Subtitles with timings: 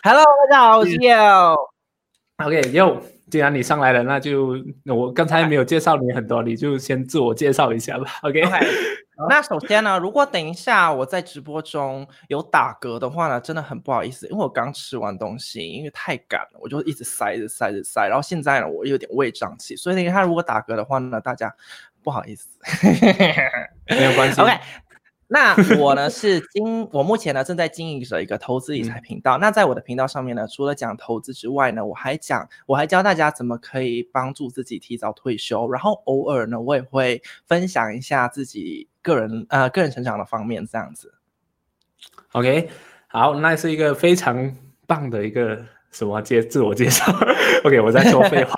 [0.05, 1.57] Hello，大家好，我是 Yo。
[2.37, 2.99] OK，Yo。
[3.31, 4.57] 既然你上来了，那就
[4.87, 8.07] 我刚才没有介绍你很多，你就先自我介绍一下吧。
[8.23, 8.43] OK，
[9.29, 21.55] 那首先呢，如果等一下我在直播中有打嗝的话呢，真的很不好意思，因为我刚吃完东西，因为太赶了，我就一直塞着塞着塞，然后现在呢，我有点胃胀气，所以等一下如果打嗝的话呢，大家
[22.03, 22.49] 不好意思，
[23.89, 24.41] 没有关系。
[24.43, 24.53] OK。
[25.33, 29.39] 那 我呢是经我目前呢正在经营着一个投资理财频道。
[29.39, 35.71] 那在我的频道上面呢，除了讲投资之外呢，我还讲我还教大家怎么可以帮助自己提早退休。
[35.71, 41.15] 然后偶尔呢，我也会分享一下自己个人呃个人成长的方面这样子。
[42.33, 42.69] OK，
[43.07, 44.57] 好，那是一个非常
[44.89, 45.65] 棒的一个。
[45.91, 47.05] 什么介自我介绍？
[47.65, 48.55] OK，我在说废话。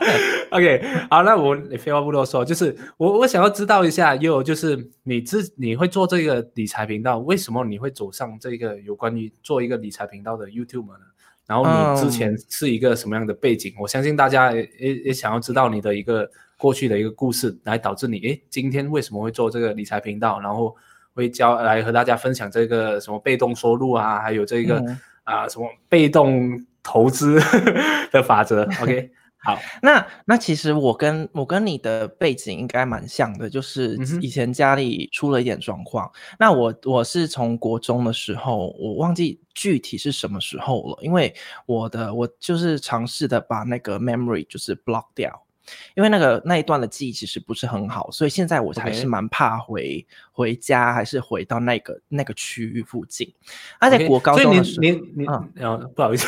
[0.50, 11.04] OK，好，那我废话不多说，就是我我想要知道一下，又就是你自你会做这个理财频道，为什么你会走上这个有关于做一个理财频道的 YouTube 呢？
[11.46, 13.74] 然后你之前是一个什么样的背景？
[13.78, 14.68] 我相信大家也
[15.04, 20.74] 也想要知道你的一个过去的一个故事，来导致你诶今天为什么会做这个理财频道，然后
[21.14, 24.82] 会教来和大家分享这个什么被动收入啊，还有这个
[25.22, 26.66] 啊什么被动。
[26.82, 27.40] 投资
[28.10, 36.10] 的法则， OK，好，那那其实我跟我跟你的背景应该蛮像的，就是以前家里出了一点状况。
[36.38, 41.34] 那我我是从国中的时候，我忘记具体是什么时候了，因为
[41.66, 45.42] 我的我就是尝试的把那个 memory 就是 block 掉。
[45.94, 53.32] 因为那个那一段的记忆其实不是很好，所以现在我还是蛮怕回回家，还是回到那个那个区域附近。
[53.78, 56.26] 而且国高中的时候，你你嗯，不好意思，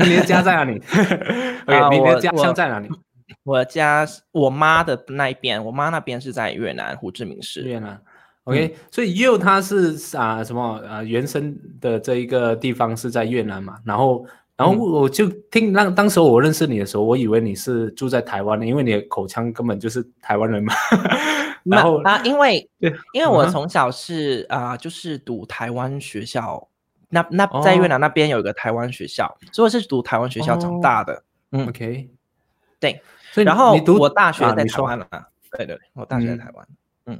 [0.00, 0.74] 你的家在哪里？
[0.74, 2.88] 你的家乡在哪里？
[3.44, 7.62] 我家我妈的那一边，我妈那边是在越南胡志明市。
[7.62, 8.00] 越南
[8.44, 14.26] ，OK，所以又他是啊什么啊原生的这一个地方是在越南嘛，然后。
[14.60, 20.74] 然后我就听那当时我认识你的时候，我以为你是住在台湾的，因为你的口腔根本就是台湾人嘛。
[21.64, 26.68] 然后啊，因为对因为我从小是啊，就是读台湾学校，
[27.08, 31.22] 那那在越南那边有一个台湾学校，所以我是读台湾学校长大的。
[31.52, 32.10] 嗯，OK，
[32.78, 33.00] 对。
[33.32, 35.06] 所以然后我大学在台湾了。
[35.56, 36.68] 对对，我大学在台湾。
[37.06, 37.18] 嗯。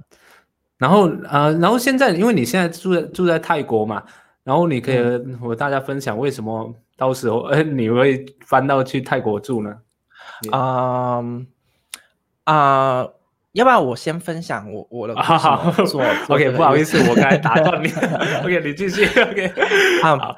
[0.76, 4.02] 然后啊，然后现在因为你现在住在住在泰国嘛，
[4.44, 4.98] 然后你可以
[5.36, 6.74] 和大家分享为什么。
[7.00, 9.74] 到时候，哎， 你会翻到去泰国住呢？
[10.52, 11.22] 啊
[12.44, 13.08] 啊，
[13.52, 15.14] 要不要我先分享我我的
[15.86, 16.02] 做？
[16.28, 17.88] OK，不好意思，我刚才打断你。
[18.44, 19.06] OK，你继续。
[19.18, 19.50] OK，
[20.02, 20.36] 好，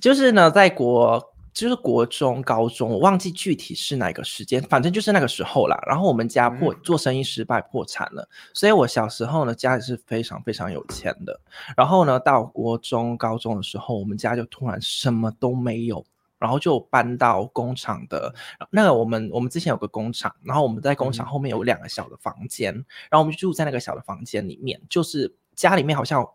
[0.00, 1.20] 就是呢，在国。
[1.56, 5.82] 就是国中、高中，我忘记具体是哪个时间，反正就是那个时候啦。
[5.86, 11.40] 然后我们家破做生意失败破产了，所以我小时候呢家里是非常非常有钱的。
[11.74, 16.04] 然后呢到国中、高中的时候，我们家就突然什么都没有，
[16.38, 18.34] 然后就搬到工厂的
[18.68, 22.74] 那个我们我们之前有个工厂，然后我们在工厂后面有两个小的房间，
[23.08, 26.28] 然后我们就住在那个小的房间里面，就是家里面好像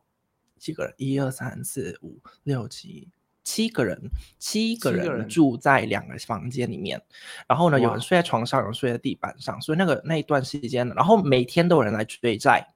[0.57, 3.07] 几个人，一二三四五六七。
[3.43, 3.99] 七个人，
[4.37, 7.01] 七个人住在两个房间里面，
[7.47, 12.67] 然后呢，有人睡在床上，有人睡在地板上，所以那个那一段时间，然后每天都有人来追债。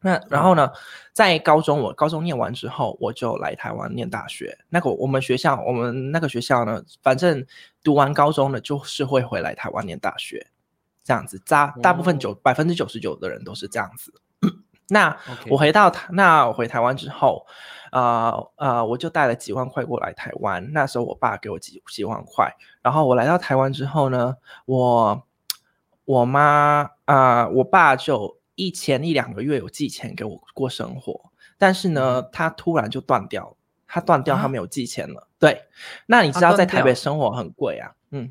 [0.00, 0.70] 那然后呢，
[1.12, 4.58] 在高中，我高中念完之后，我就来台湾念大学。
[4.68, 7.46] 那个我们学校，我们那个学校呢，反正
[7.84, 10.44] 读完高中呢，就是会回来台湾念大学，
[11.04, 11.40] 这样子。
[11.46, 14.12] 大大部分九百分之九十九的人都是这样子。
[14.90, 15.16] 那
[15.48, 17.46] 我回到台，那我回台湾之后。
[17.96, 20.70] 呃呃，我就带了几万块过来台湾。
[20.74, 24.36] 那时候我爸给我几几万块，然后我来到台湾之后呢，
[24.66, 25.22] 我
[26.04, 33.56] 我妈啊，我爸就一前一两个月有寄钱给我过生活，但是呢，他突然就断掉了，
[33.86, 35.26] 他断掉，他没有寄钱了。
[35.38, 35.64] 对，
[36.04, 38.30] 那你知道在台北生活很贵啊，嗯，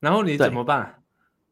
[0.00, 1.02] 然后你怎么办？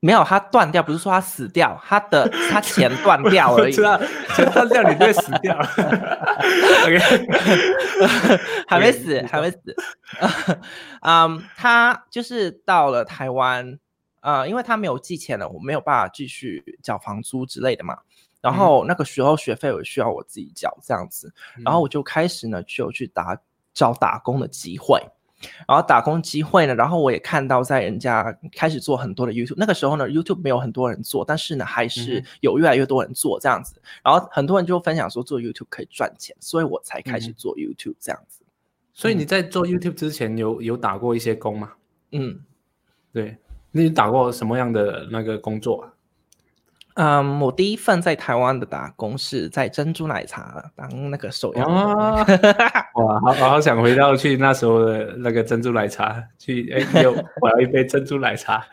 [0.04, 3.72] 没有，他断掉，不是说他死掉，他的 他钱断掉而已。
[3.72, 3.98] 知道，
[4.36, 5.56] 钱断掉，你就会死掉。
[6.84, 6.98] OK，
[8.68, 9.58] 还没死，还没死。
[11.00, 13.78] 嗯，他就是到了台湾，
[14.20, 17.96] 呃，因为他没有寄钱了，我没有办法继续缴房租之类的嘛。
[18.42, 21.32] 然后那个时候学费我需要我自己缴，这样子。
[21.64, 23.38] 然后我就开始呢，就去打
[23.72, 25.00] 找打工的机会。
[25.66, 33.80] 然后打工机会呢，然后我也看到在人家开始做很多的 YouTube，那个时候呢，YouTube 没有很多人做，但是呢，还是有越来越多人做这样子。
[34.02, 38.42] 然后很多人就分享说做 YouTube 可以赚钱，所以我才开始做 YouTube 这样子。
[38.92, 41.72] 所以你在做 YouTube 之前有有打过一些工吗？
[42.12, 42.40] 嗯，
[43.12, 43.36] 对，
[43.72, 45.90] 你打过什么样的那个工作？
[46.94, 51.66] 嗯，我第一份在台湾的打工是在珍珠奶茶当那个手摇。
[52.94, 57.10] 哇，好好想回到去那时候的那个珍珠奶茶去，哎，有
[57.40, 58.64] 我要一杯珍珠奶茶，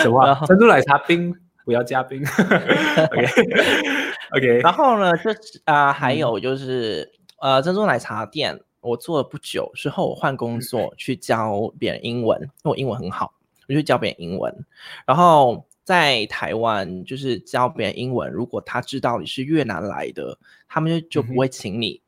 [0.00, 1.34] 什么珍珠奶茶冰
[1.66, 2.24] 不要加冰。
[3.12, 4.60] OK，OK。
[4.64, 13.34] 然后呢，就是啊，还有就是呃，珍珠奶茶店我做了不久之后，我换工作去教别人英文，因为我英文很好，
[13.68, 14.64] 我就教别人英文，
[15.04, 15.66] 然后。
[15.88, 18.30] 在台湾，就是教别人英文。
[18.30, 20.38] 如果他知道你是越南来的，
[20.68, 22.02] 他们就就不会请你。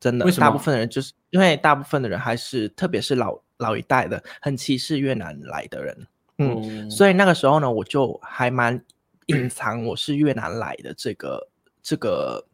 [0.00, 6.06] 真的，大部分的人就是因为大部分的人还是，特别是老老一代的，很歧视越南来的人。
[6.38, 8.84] 嗯，所以那个时候呢，我就还蛮
[9.26, 11.48] 隐藏我是越南来的这个
[11.80, 12.44] 这个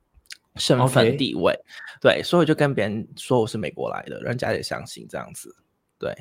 [0.57, 1.59] 身份地位。
[2.03, 5.57] 对，所以我就跟别人说我是美国来的，人家也相信这样子。
[5.99, 6.15] 对。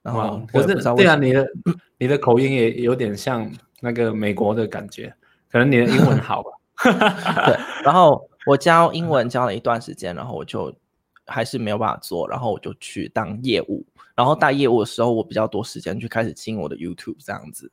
[0.00, 1.48] 然后，我是对啊，你的
[1.96, 3.50] 你的口音也有点像
[3.84, 5.14] 那个美国的感觉，
[5.52, 6.50] 可能你的英文好吧？
[7.46, 7.56] 对。
[7.84, 10.74] 然后我教英文教了一段时间，然后我就
[11.26, 13.84] 还是没有办法做，然后我就去当业务。
[14.16, 17.70] 然后当业务的时候，我比较多时间去开始经营我的 YouTube 这样子。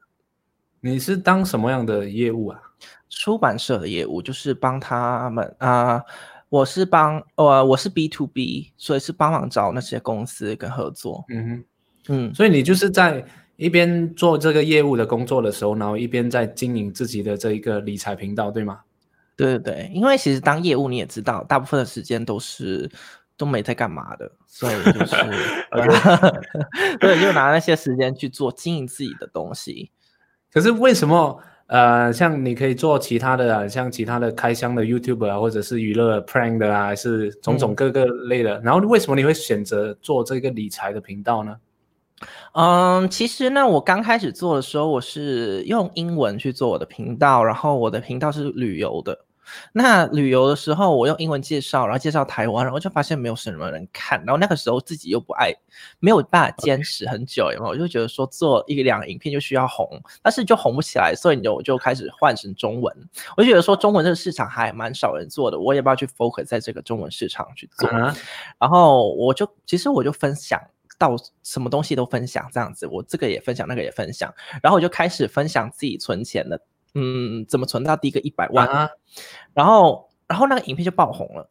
[0.81, 2.59] 你是当什么样的业务啊？
[3.09, 6.03] 出版社的业务，就是帮他们啊。
[6.49, 11.23] 我是帮呃，我是 B to B，所以是帮忙找那些公司跟合作。
[11.29, 11.63] 嗯哼。
[12.09, 13.23] 嗯，所以你就是在
[13.61, 18.79] 一边做这个业务的工作的时候，然后一边在经营自己的这一个理财频道，对吗？
[19.37, 22.89] 对对对，因为其实当业务你也知道，大部分的时间都是
[23.37, 25.15] 都没在干嘛的，所以就是
[26.99, 29.91] 对，就拿那些时间去做经营自己的东西。
[30.51, 41.55] 可是为什么呃，像你可以做其他的，啊像其他的开箱的 YouTube 啊，或者是娱乐 Prank 的啊，还是种种各个类的，然后为什么你会选择做这个理财的频道呢？
[42.53, 49.25] 嗯，其实呢，我刚开始做的时候，我是用英文去做我的频道，然后我的频道是旅游的。
[49.73, 54.17] 那旅游的时候，我用英文介绍，然后介绍台湾，然后就发现没有什么人看。
[54.19, 55.51] 然后那个时候自己又不爱，
[55.99, 57.71] 没有办法坚持很久，有没有？
[57.71, 62.95] 我就觉得说做一个两个影片就需要红，但是就红不起来，所以你就就开始换成中文。
[63.35, 67.89] 我就觉得说中文这个市场还蛮少人做的，我也不要去 focus 在这个中文市场去做。
[68.57, 70.61] 然后我就其实我就分享。
[71.01, 74.31] 到什么东西都分享这样子，我这个也分享，那个也分享，
[74.61, 76.61] 然后我就开始分享自己存钱的，
[76.93, 78.87] 嗯，怎么存到第一个一百万啊？
[79.55, 81.49] 然后，然后那个影片就爆红了，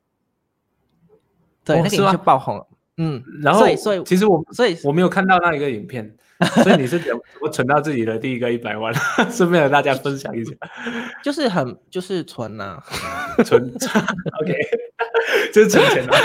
[1.64, 2.68] 对，那个影片就爆红了，
[2.98, 6.14] 嗯，然后，所以，所以，其实我，所以我没有看到那一个影片，
[6.62, 8.94] 所以你是怎么存到自己的第一个一百万？
[9.32, 10.52] 顺便和大家分享一下，
[11.24, 12.80] 就是很，就是存呐，
[13.44, 13.60] 存
[14.40, 14.54] ，OK，
[15.52, 16.16] 就是存钱啊，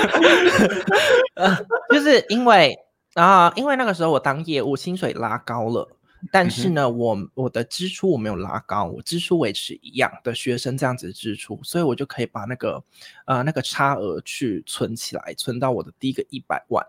[1.35, 1.57] 呃，
[1.89, 2.77] 就是因为。
[3.15, 5.87] 啊，因为那个时候我当业务，薪水拉高了，
[6.33, 12.83] 但是呢，我我的支出我没有拉高，我支出维持一样的学生这样子的支出，所以我就可以把那个
[13.25, 16.85] 呃那个差额去存起来，存到我的第一个一百万。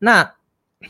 [0.00, 0.34] 那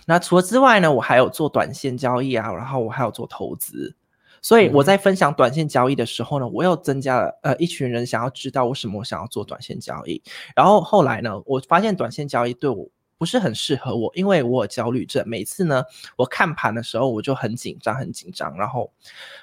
[0.06, 3.94] 那除了之外呢，我还有做短线交易啊，然后我还有做投资，
[4.40, 10.22] 所以我在分享短线交易的时候呢，我又增加了呃一群人想要知道为什么我想要做短线交易，
[10.56, 12.88] 然后后来呢，我发现短线交易对我。
[13.20, 15.84] 不是很适合我因为我有焦虑症每次呢
[16.16, 18.90] 我看盘的时候我就很紧张很紧张然后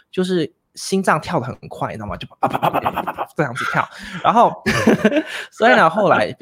[0.10, 2.18] 就是心脏跳得很快你知道吗？
[2.18, 3.88] 就啪啪啪啪啪啪啪这样子跳。
[4.24, 4.52] 然后
[5.54, 6.36] 所以呢后来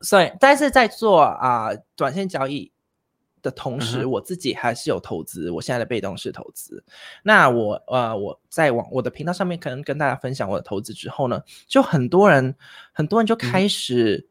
[0.00, 2.72] 所以但是在做啊短线交易
[3.42, 6.82] 的同时我自己还是有投资我现在的被动式投资。
[7.22, 12.54] 那我呃我在往我的频道上面可能跟大家分享我的投资之后呢就很多人
[12.92, 14.26] 很多人就开始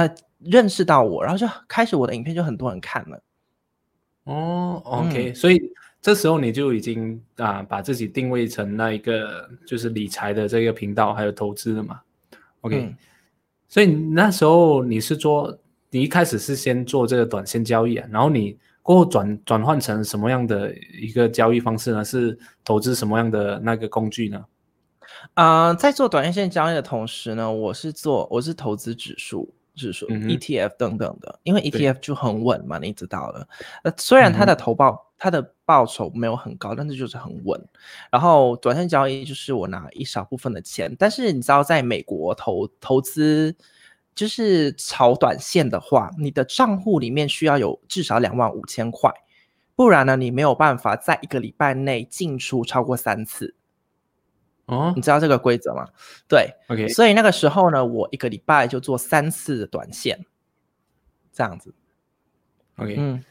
[0.00, 0.14] 呃。
[0.44, 3.20] 认识到我，然后就开始我的影片就很多人看了。
[4.24, 5.58] 哦，OK，所以
[6.00, 12.00] 这时候你就已经啊把自己定位成那一个就是理财的这个频道，还有投资的嘛。
[12.60, 12.94] OK，
[13.66, 15.58] 所以那时候你是做，
[15.90, 22.04] 你一开始是先做这个短线交易啊，然后你过后转转换成什么样的一个交易方式呢？
[22.04, 24.44] 是投资什么样的那个工具呢？
[25.32, 29.55] 啊，在做短线交易的同时呢，我是做我是投资指数。
[29.76, 33.46] 指数、ETF 等等的，因为 ETF 就很稳嘛，你知道的。
[33.84, 37.62] 呃，虽然它的投报、它的报酬没有很高，但是就是很稳。
[38.10, 43.54] 然后短线交易就是我拿一少部分的钱，但是你知道，在美国投投资
[44.14, 49.12] 就是炒短线的话，你的账户里面需要有至少两万五千块，
[49.74, 53.55] 不然呢，你没有办法在一个礼拜内进出超过三次。
[54.66, 55.86] 哦你知道这个规则吗？
[56.28, 60.24] 对，，OK，所以那个时候呢，我一个礼拜就做三次的短线，
[61.32, 61.72] 这样子。
[62.78, 63.24] OK，嗯，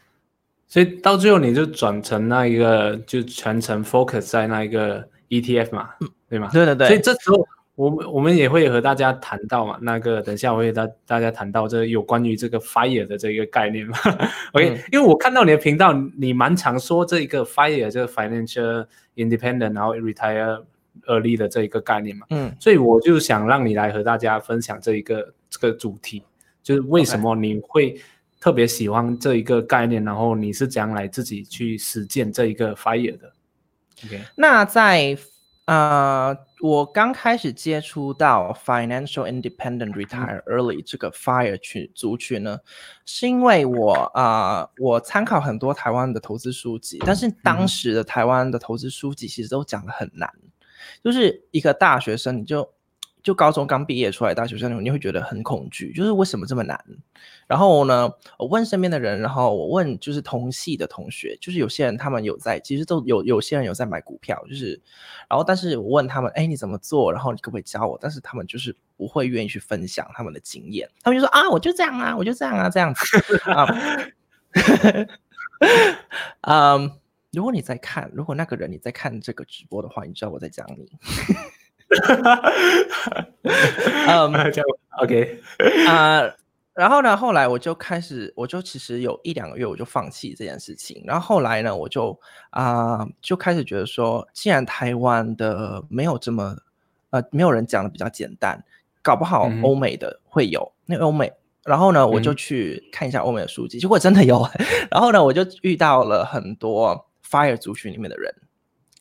[0.68, 5.90] 所以到最后你就转成那一个，就全程 focus 在那一个 ETF 嘛，
[6.30, 6.50] 对吗？
[6.54, 6.88] 对对对。
[6.88, 13.98] 所以这时候我们我们也会和大家谈到嘛，那个等一下我会大大家谈到这有关于这个 FIRE 的这个概念嘛。
[14.54, 20.64] OK，、嗯因为我看到你的频道，你蛮常说这一个 FIRE 这个 financial independent，然后 retire
[21.08, 22.56] early 的这一个概念嘛，嗯。
[22.60, 26.24] 所以我就想让你来和大家分享这一个这个主题，
[26.64, 28.00] 就是为什么你会
[28.40, 33.34] 特别喜欢这一个概念，然后你是怎样来自己去实践这一个 FIRE 的
[34.06, 35.18] ？OK，那在
[35.66, 42.60] 呃，我刚开始接触到 financial independent retire early 这个 fire 群族群呢，
[43.04, 50.32] 是因为我啊、呃我参考很多台湾的投资书籍，但是当时的台湾的投资书籍其实都讲的很难，
[51.06, 52.68] 就是一个大学生你就
[53.22, 56.84] 就高中刚毕业出来大学生，你会觉得很恐惧，就是为什么这么难？
[57.46, 64.82] 然后呢，我问身边的人，然后我问就是同系的同学，就是有些人他们有在，其实都有有些人有在买股票，就是，
[65.30, 67.14] 然后但是我问他们，哎，你怎么做？
[67.14, 68.00] 然后你可不可以教我？
[68.02, 73.68] 但是他们就是不会愿意去分享他们的经验，他们就说啊，我就这样啊，我就这样啊，这样子啊。
[76.42, 76.92] 嗯，
[77.36, 80.90] 如果你在看，如果那个人你在看这个直播的话，你知道我在讲你。
[84.08, 84.66] 嗯这样
[85.02, 85.40] OK，
[85.88, 86.24] 啊、
[86.74, 91.04] 然后呢，后来我就开始，我就其实有一两个月我就放弃这件事情。
[91.06, 96.58] 然后后来呢，我就啊、就开始觉得说，既然台湾的没有这么
[97.12, 98.64] 呃，没有人讲的比较简单，
[99.02, 100.72] 搞不好欧美的会有。
[100.86, 101.32] 那欧美，
[101.64, 104.46] 然后呢，我就嗯去看一下欧美的书籍，结果真的有。
[104.90, 108.34] 然后呢，我就遇到了很多 Fire 族群里面的人。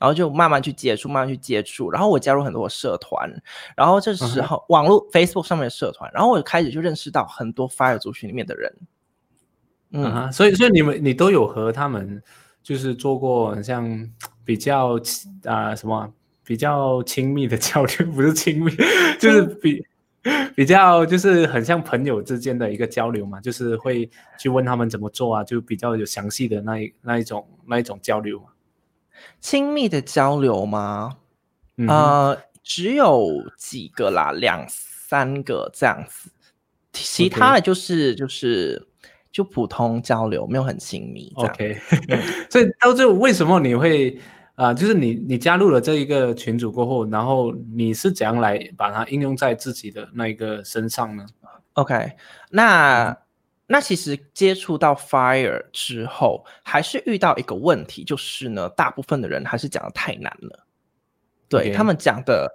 [0.01, 3.31] 然后就慢慢去接触，慢慢去接触，然后我加入很多社团，
[3.75, 8.75] 然后这时候、网络 Facebook 上面的社团，然后我开始就认识到很多 Fire 族群里面的人，
[9.93, 12.21] 嗯，嗯，所以所以你们你都有和他们
[12.63, 13.89] 就是做过很像
[14.45, 15.01] 比较
[15.45, 16.11] 啊、什么啊
[16.45, 18.73] 比较亲密的交流， 不是亲密，
[19.19, 19.83] 就是比
[20.57, 28.47] 比较就是很像朋友之间的一个交流嘛，就是会去问他们怎么做啊，就比较有详细的那一那一种那一种交流嘛。
[29.41, 31.19] 亲密的交流吗？
[31.77, 36.31] 嗯，呃，只有几个啦，两三个这样子，
[36.93, 38.87] 其他的就是就是
[39.31, 41.33] 就普通交流，没有很亲密。
[41.37, 41.79] OK，
[42.49, 44.19] 所以到最后为什么你会
[44.57, 51.27] 啊、就是你你加入了这一个群组过后，然后你是怎样来把它应用在自己的那一个身上呢
[51.73, 52.13] ？OK，
[52.51, 53.17] 那、
[53.67, 60.65] 那其实接触到 Fire 之后，还是遇到一个问题，就是呢，大部分的人还是讲的太难了。
[61.49, 62.49] 对他们讲的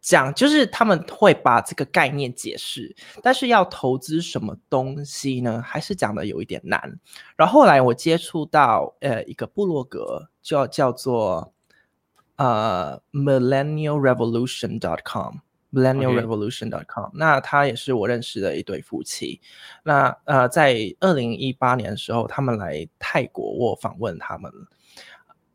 [0.00, 6.98] 讲，就是他们会把这个概念解释，但是要投资什么东西呢，还是讲的有一点难。
[7.36, 11.54] 然后后来我接触到呃一个部落格，叫叫做
[12.36, 15.36] 呃 millennialrevolution.com。
[15.72, 19.40] millennialrevolution.com，、那他也是我认识的一对夫妻。
[19.84, 24.50] 那呃，在二零一八年的时候，他们来泰国，我访问他们。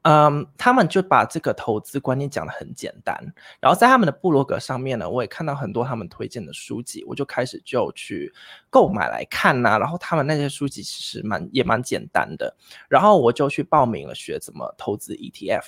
[0.08, 3.20] 嗯，他们就把这个投资观念讲得很简单，
[3.60, 8.32] 然后在他们的部落格上面呢，我也看到很多他们推荐的书籍，我就开始就去
[8.70, 12.56] 购买来看呐、然后他们那些书籍其实蛮也蛮简单的，
[12.88, 15.64] 然后我就去报名了学怎么投资 ETF。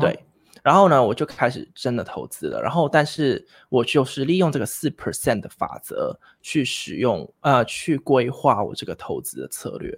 [0.00, 0.24] 对，
[0.62, 2.62] 然后呢，我就开始真的投资了。
[2.62, 9.94] 然后，但是我就是利用这个四 percent 的法则去使用，呃，去规划我这个投资的策略。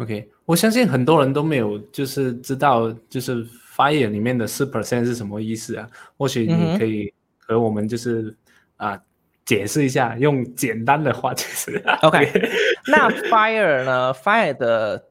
[0.00, 3.44] OK，我相信很多人都没有就是知道就是
[3.76, 5.86] FIRE 里面的四 percent 是什么意思啊？
[6.16, 8.34] 或许你可以和我们就是
[8.76, 8.98] 啊、
[9.44, 11.82] 解释一下，用简单的话解释。
[12.02, 12.32] OK
[12.90, 15.04] 那 FIRE 呢？FIRE 的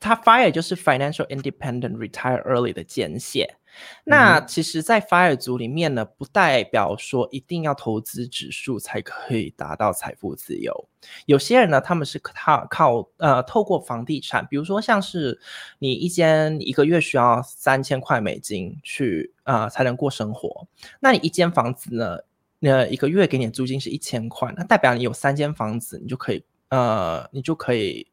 [0.00, 3.56] 它 FIRE 就是 Financial Independent Retire Early 的简写。
[4.04, 10.88] 那其实，在 FIRE 族里面呢，不代表说一定要投资指数才可以达到财富自由。
[11.26, 15.38] 有些人呢，他们是靠靠呃透过房地产，比如说像是
[15.78, 20.66] 你一间一个月需要三千块美金去呃才能过生活，
[20.98, 22.18] 那你一间房子呢，
[22.58, 28.08] 那一个月给你的租金是一千块，那代表你有三间房子，你就可以呃你就可以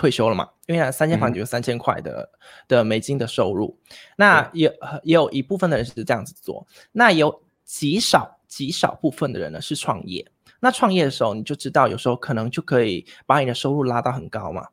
[0.00, 2.26] 退休了嘛，因为三间房嗯子有三千块的、
[2.66, 3.78] 的美金的收入，
[4.16, 10.26] 那也呃也有一部分的人是这样子做，那有极少极少部分的人呢是创业。
[10.58, 14.66] 那创业的时候，你就知道有时候可能就可以把你的收入拉到很高嘛。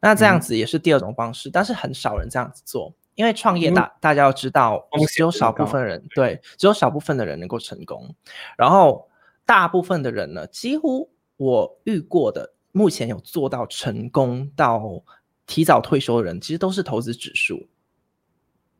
[0.00, 8.14] 那这样子也是第二种方式，但是很少人这样子做，因为创业大大家要知道，只有少部分人对，只有少部分的人能够成功，
[8.56, 9.08] 然后
[9.44, 15.00] 大部分的人呢，几乎我遇过的，目前有做到成功到
[15.46, 17.64] 提早退休的人，其实都是投资指数。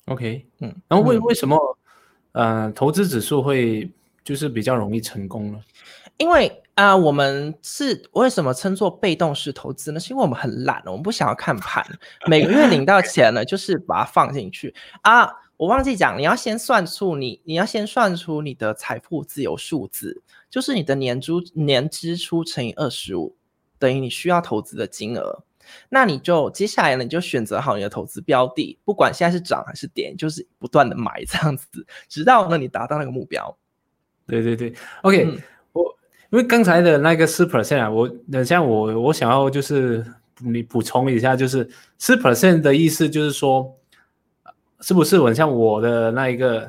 [0.06, 1.56] OK，嗯，然后为为什么
[2.32, 3.88] 呃投资指数会
[4.24, 5.60] 就是比较容易成功呢？
[6.16, 10.00] 因为啊，我们是为什么称作被动式投资呢？
[10.00, 11.86] 是因为我们很懒，我们不想要看盘，
[12.26, 15.30] 每个月领到钱了，就是把它放进去啊。
[15.56, 20.20] 我忘记讲，你要先算出你，你要先算出你的财富自由数字，
[20.50, 23.36] 就是你的年租年支出乘以二十五，
[23.78, 25.44] 等于你需要投资的金额。
[25.88, 33.56] 那你就接下来呢，你就选择好你的投资标的，不管现在是涨还是跌，就是不断的买这样子， 直到呢你达到那个目标。
[34.26, 35.38] 对对对，OK
[35.72, 35.98] 我。
[36.30, 40.04] 因为刚才的那个四 percent 啊，我等下我我想要就是
[40.40, 43.72] 你补充一下，就是四 percent 的意思就是说，
[44.80, 46.68] 是不是很像我的那一个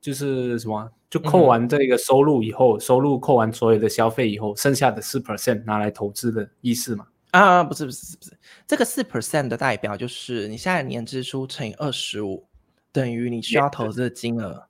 [0.00, 7.06] 就是什么，就扣完这个收入以后，收入扣完所有的消费以后，剩下的四 percent 拿来投资的意思嘛？
[7.32, 8.32] 啊，不是不是不是，
[8.66, 12.46] 这个四 percent 的代表就是你下一年支出乘以二十五，
[12.92, 14.68] 等于你需要投资的金额。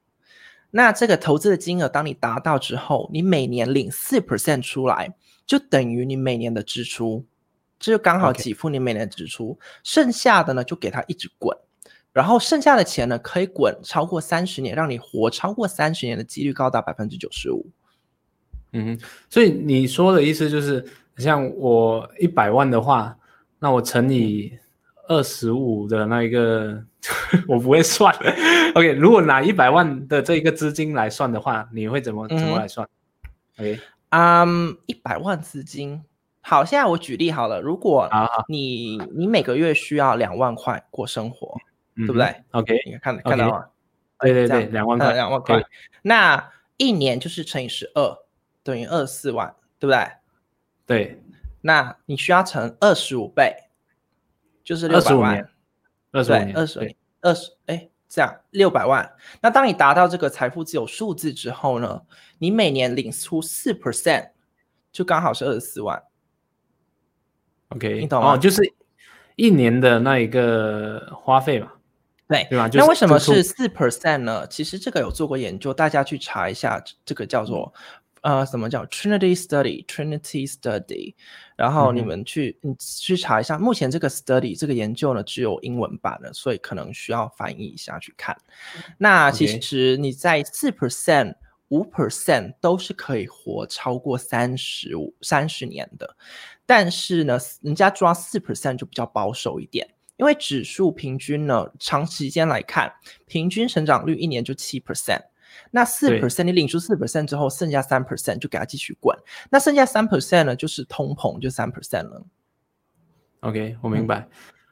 [0.70, 7.26] 那这个投资的金额，当你达到之后，你每年领四 percent 出来，就等于你每年的支出，
[7.78, 9.58] 这就刚好给付你每年的支出。
[9.82, 11.54] 剩下的呢，就给它一直滚，
[12.12, 17.66] 然后剩下的钱呢，可以滚超过三十年，让你活超过三十年的几率高达百分之九十五。
[18.72, 18.98] 嗯，
[19.28, 20.84] 所以你说的意思就是，
[21.16, 23.16] 像我一百万的话，
[23.58, 24.58] 那我乘以。
[25.08, 26.84] 二十五的那一个，
[27.48, 28.14] 我不会算。
[28.76, 32.86] OK，如果拿一百万的这一个资金来算的话，你会怎么怎么来算
[33.58, 36.00] ？OK，嗯，一百万资金，
[36.42, 37.60] 好，现在我举例好了。
[37.60, 38.08] 如果
[38.46, 41.58] 你你每个月需要两万块过生活，
[42.06, 43.66] 对不对？OK，你看看到吗？
[44.20, 45.62] 对对对，两万块，两万块。
[46.02, 48.18] 那一年就是乘以十二，
[48.62, 50.10] 等于二十四万，对不对？
[50.86, 51.22] 对。
[51.62, 53.56] 那你需要乘二十五倍。
[54.62, 55.50] 就是六百万，
[56.12, 59.16] 二十年，二十年，二十哎，这样六百万。
[59.40, 62.02] 那当你达到这个财富自由数字之后呢，
[62.38, 64.30] 你每年领出四 percent，
[64.92, 66.00] 就刚好是二十四万。
[67.70, 68.34] OK，你懂吗？
[68.34, 68.62] 哦，就是
[69.34, 71.72] 一年的那一个花费嘛，
[72.30, 72.70] 对对吧？
[72.72, 74.46] 那为什么是四 percent 呢？
[74.46, 77.74] 其实这个有做过研究，大家去查一下，这个叫做。
[78.22, 81.14] 呃，什么叫 Trinity Study？Trinity Study，
[81.56, 88.36] 然后你们去你去查一下，目前这个 study 这个研究呢只有英文版的，所以可能需要翻译一下去看。
[88.98, 91.34] 那其实你在四 percent、
[91.68, 96.14] 五 percent 都是可以活超过三十五、三十年的，
[96.66, 99.88] 但是呢，人家抓四 percent 就比较保守一点，
[100.20, 102.92] 因为指数平均呢长时间来看，
[103.26, 105.22] 平均成长率一年就七 percent。
[105.70, 109.16] 那四 percent 你领出四 percent 之后，剩下三 percent 就给它继续滚。
[109.50, 112.22] 那剩下三 percent 呢，就是通膨，就三 percent 了。
[113.40, 114.28] OK，我明白。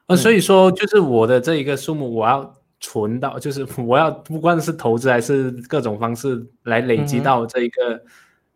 [0.06, 8.04] 呃，所以说就是我的这一个数目，我要存到，就是我要不管是投资还是各种方式来累积到这一个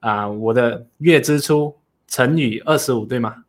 [0.00, 1.74] 啊，我的月支出
[2.06, 3.44] 乘以二十五，对吗？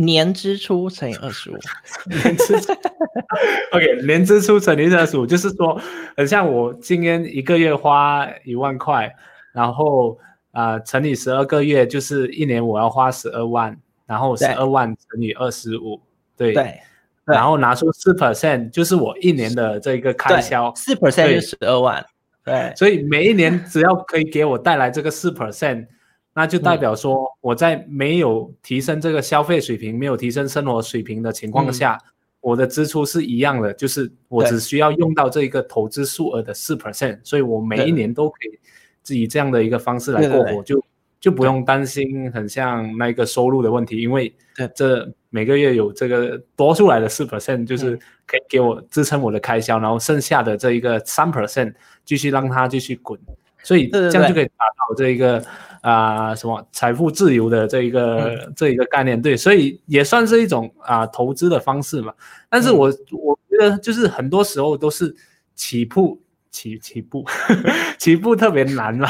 [0.00, 1.58] 年支出乘以二十五，
[2.06, 2.72] 年支出，
[3.72, 5.78] OK，年支出乘以二十五，就是说，
[6.16, 9.14] 很像我今天一个月花一万块，
[9.52, 10.18] 然后
[10.52, 16.00] 啊乘以十二个月，就是一年我要花十二万，然后十二万乘以二十五，
[16.34, 16.80] 对，对，
[17.26, 22.02] 然后拿出四 percent，就是我一年的这个开销，四 percent 就十二万，
[22.42, 25.86] 对，所以每一年只要可以给我带来这个四 percent。
[26.32, 31.98] 那就代表说，我在没有提升这个消费水平、没有提升生活水平的情况下，
[32.40, 40.82] 我的支出是一样的，就是我只需要用到这一个投资数额的四 percent，所以我每一年都可以以这样的一个方式来过活，就
[41.18, 44.32] 就不用担心很像那个收入的问题，因为
[44.72, 53.18] 这每个月有这个多出来的四 percent，就是可以给我支撑我的开销，然后剩下的这一个三 percent 继续让它继续滚，
[53.64, 55.44] 所以这样就可以达到这一个。
[55.80, 62.12] 啊，什么财富自由的这一个这一个概念，对，所以也算是一种啊投资的方式嘛。
[62.48, 65.14] 但是我我觉得就是很多时候都是
[65.54, 67.24] 起步起起步
[67.98, 69.08] 起步特别难嘛。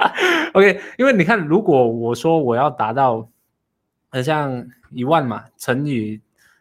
[0.54, 3.28] OK，因为你看，如果我说我要达到，
[4.08, 6.20] 好像一万嘛，乘以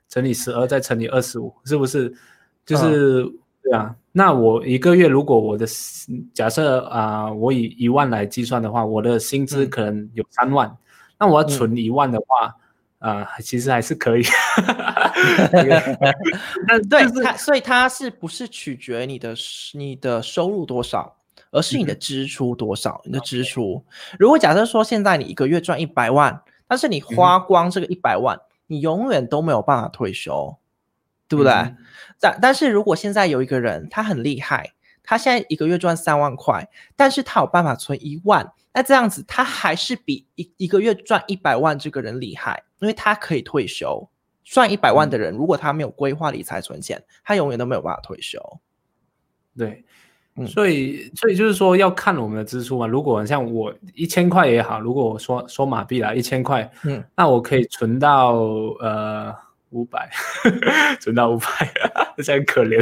[0.10, 2.14] 乘以十二再乘以二十五，是不是
[2.66, 3.26] 就是
[3.66, 5.66] 对啊，那我一个月如果我的
[6.36, 9.70] 假设啊、我以一万来计算的话，我的薪资嗯。
[9.72, 10.72] 可能有三万，
[11.20, 12.56] 那我要存一万的话，
[13.00, 14.24] 啊、其实还是可以。
[16.68, 19.34] 但对就是它，所以它是不是取决你的
[19.74, 21.16] 你的收入多少，
[21.50, 22.00] 而是你的嗯。
[22.00, 23.02] 支出多少？
[23.04, 23.84] 你的支出，
[24.20, 30.56] 如果假设说现在你一个月赚一百万，但是你嗯花光这个一百万，你永远都没有办法退休，
[31.28, 31.52] 对不对？
[31.52, 31.78] 嗯
[32.20, 44.10] 但但是如果现在有一个人他很厉害，他现在一个月赚三万块，但是他有办法存一万，那这样子他还是比一一个月赚一百万这个人厉害，因为他可以退休。
[44.46, 48.40] 赚一百万的人，如果他没有规划理财存钱，他永远都没有办法退休。
[49.58, 49.84] 对，
[50.36, 52.86] 嗯所以所以就是说要看我们的支出嘛。
[52.86, 58.36] 如果像我一千块也好，如果我说说马币啦，一千块，嗯，那我可以存到
[58.80, 59.36] 呃
[59.76, 60.10] 五百，
[61.02, 61.46] 存到五百，
[62.24, 62.82] 这样很可怜。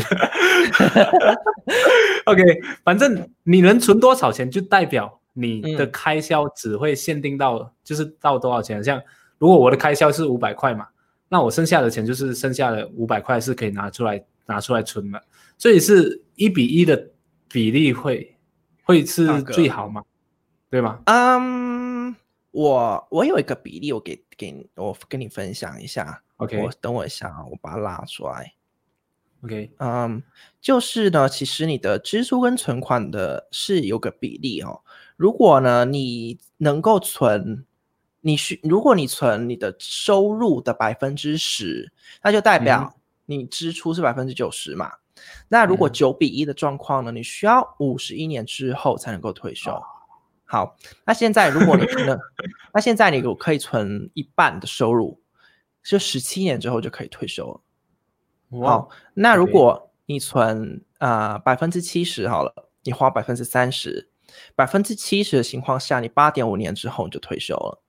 [2.26, 8.84] OK，反正你能存多少钱，就代表你的嗯开销只会限定到，就是到多少钱。
[8.84, 9.02] 像
[9.40, 10.88] 如果我的开销是五百块嘛，
[11.30, 15.20] 那我剩下的钱就是剩下的五百块是可以拿出来拿出来存的，
[15.58, 17.10] 所以是一比一的
[17.50, 18.38] 比例会
[18.84, 20.04] 会是最好嘛？
[20.70, 21.00] 对吗？
[21.06, 22.16] 嗯，
[22.52, 26.22] 我我有一个比例，我给给我跟你分享一下。
[26.44, 28.54] OK 我等我一下啊，我把它拉出来。
[29.44, 30.24] OK，嗯，
[30.62, 34.82] 就是呢，其实你的支出跟存款的是有个比例哦。
[35.18, 37.66] 如果呢，你能够存，
[38.22, 44.92] 你需如果你存你的收入的百分之十，那就代嗯表你支出是百分之九十嘛。
[45.50, 49.72] 那如果嗯九比一的状况呢，你需要五十一年之后才能够退休。
[49.72, 49.84] 哦
[50.46, 52.20] 好，那现在如果你能，
[52.76, 55.20] 那现在你可以存一半的收入，
[55.84, 58.60] 就十七年之后就可以退休了。
[58.60, 64.10] 哇好，那如果你存啊百分之七十好了，你花百分之三十，
[64.56, 67.82] 百分之七十的情况下，你八点五年之后你就退休了。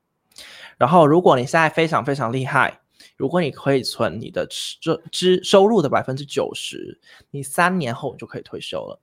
[0.78, 2.80] 然后，如果你现在非常非常厉害，
[3.16, 4.78] 如果你可以存你的支
[5.12, 9.00] 支收入的百分之九十，你三年后你就可以退休了。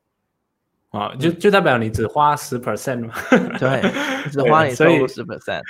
[0.90, 3.14] 啊，就就代表你只花十 percent 嘛。
[3.58, 3.82] 对，
[4.30, 5.62] 只花你收入十 percent。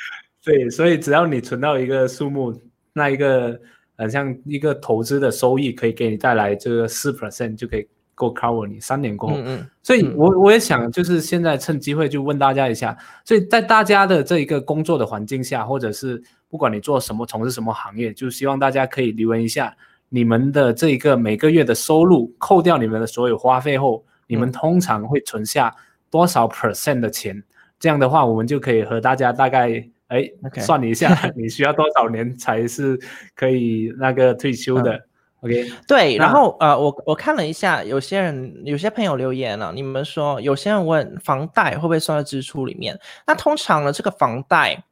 [0.43, 2.51] 对，所以只要你存到一个数目，
[2.93, 3.59] 那一个
[3.95, 9.35] 呃像一个投资的收益，可以给你带来这个四 percent，就可以够 cover 你三年过后。
[9.37, 19.75] 嗯嗯，所以嗯我我也想，就是现在趁机会就问大家一下，所以在大家的这一个工作的环境下，或者是不管你做什么、从事什么行业，就希望大家可以留言一下
[20.09, 25.73] 你们的这一个每个月的收入，扣掉你们的所有花费后，你们嗯通常会存下
[26.09, 27.41] 多少 percent 的钱？
[27.79, 30.29] 这样的话，我们就可以和大家大概哎
[30.61, 32.99] 算一下， 你需要多少年才是
[33.33, 35.01] 可以那个退休嗯的
[35.39, 42.99] ？OK，对，然后呃，我我看了一下，有些人有些朋友留言了、你们说有些人问房贷会不会算在支出里面？
[43.25, 44.83] 那通常呢，这个房贷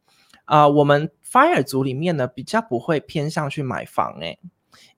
[0.45, 4.39] 啊、我们 fire 族里面呢比较不会偏向去买房诶，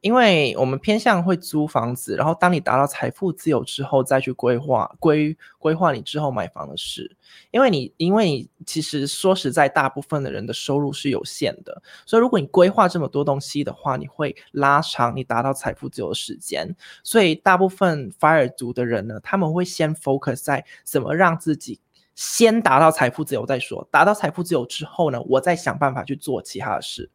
[0.02, 7.16] 因为我们偏向会租房子，然后当你达到财富自由之后，再去规划规规划你之后买房的事。
[7.52, 16.76] 因为你因为你其实说实在，大部分的人的收入是有限的，所以如果你规划这么多东西的话，你会拉长你达到财富自由的时间。
[17.04, 21.80] 所以大部分 fire 族的人呢，他们会先 focus 在怎么让自己
[22.16, 27.10] 先达到财富自由再说，达到财富自由之后呢，我再想办法去做其他的事。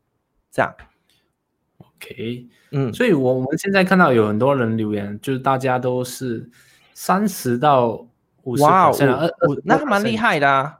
[0.50, 0.74] 这样，
[1.78, 6.48] OK，嗯，所以我我们现在看到有很多人留言，就是大家都是
[6.94, 8.06] 三十到
[8.42, 8.96] 五十哇我
[9.64, 10.16] 那还蛮厉。
[10.16, 10.78] 害的啊。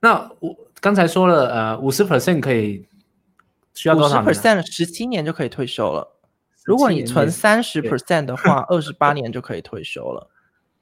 [0.00, 2.86] 那我刚才说了，呃，五十 percent 可以
[3.74, 6.16] 需要多少年啊？percent 十七年就可以退休了。
[6.64, 10.30] 如果你存三十 percent 的话， 二十八年就可以退休了。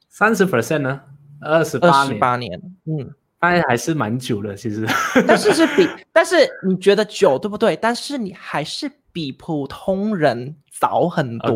[0.09, 1.01] 三十 percent 呢？
[1.41, 4.87] 二十二十，八年，嗯，那还是蛮久的，其实。
[5.27, 7.77] 但是是比，但是你觉得久对不对？
[7.77, 11.55] 但是你还是比普通人早很多。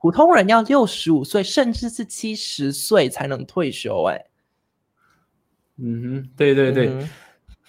[0.00, 4.24] 普通人要六十五岁，甚至是七十岁才能退休、哎，
[5.78, 7.08] 嗯哼，对对对，嗯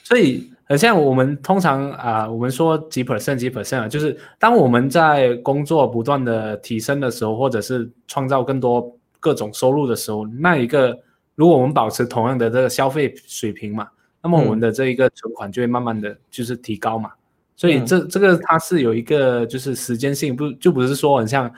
[0.04, 11.00] 所以很像我们通常啊、我们说几 percent 几 percent 啊，就是当我们在工作不断的提升的时候，或者是创造更多各种收入的时候，那一个
[11.36, 13.88] 如果我们保持同样的这个消费水平嘛，
[14.24, 17.12] 那么我们的这一个存款就会慢慢的就是提高嘛。
[17.56, 21.50] 所以这这个它是有一个就是时间性，不就不是说很像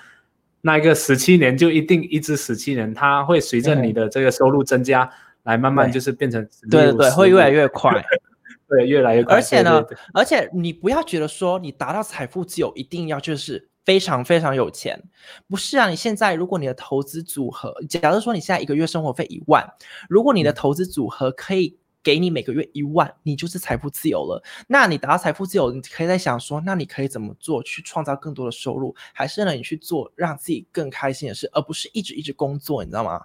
[0.62, 5.10] 那一个十七年就一定一直十七年，它会随着你的这个收入增加
[5.44, 8.04] 来慢慢就是变成对对对，会越来越快。
[8.70, 9.36] 对，越来越快。
[9.36, 15.02] 而且呢对对对而且你不要觉得说你达到财富自由一定要就是非常非常有钱。
[15.48, 19.66] 不是啊，你现在如果你的投资组合，假如说你现在一个月生活费一万，
[20.10, 24.44] 如果你的投资组合可以给你每个月一万，你就是财富自由了。
[24.68, 28.94] 那你达到财富自由，你可以在想说，那你可以怎么做去创造更多的收入？
[29.14, 33.22] 还是呢，你去做让自己更开心的事，而不是一直一直工作，你知道吗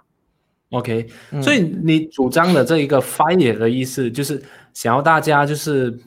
[0.70, 5.98] ？OK，、嗯所以你主张的这一个 fire 的意思，就是想要大家就是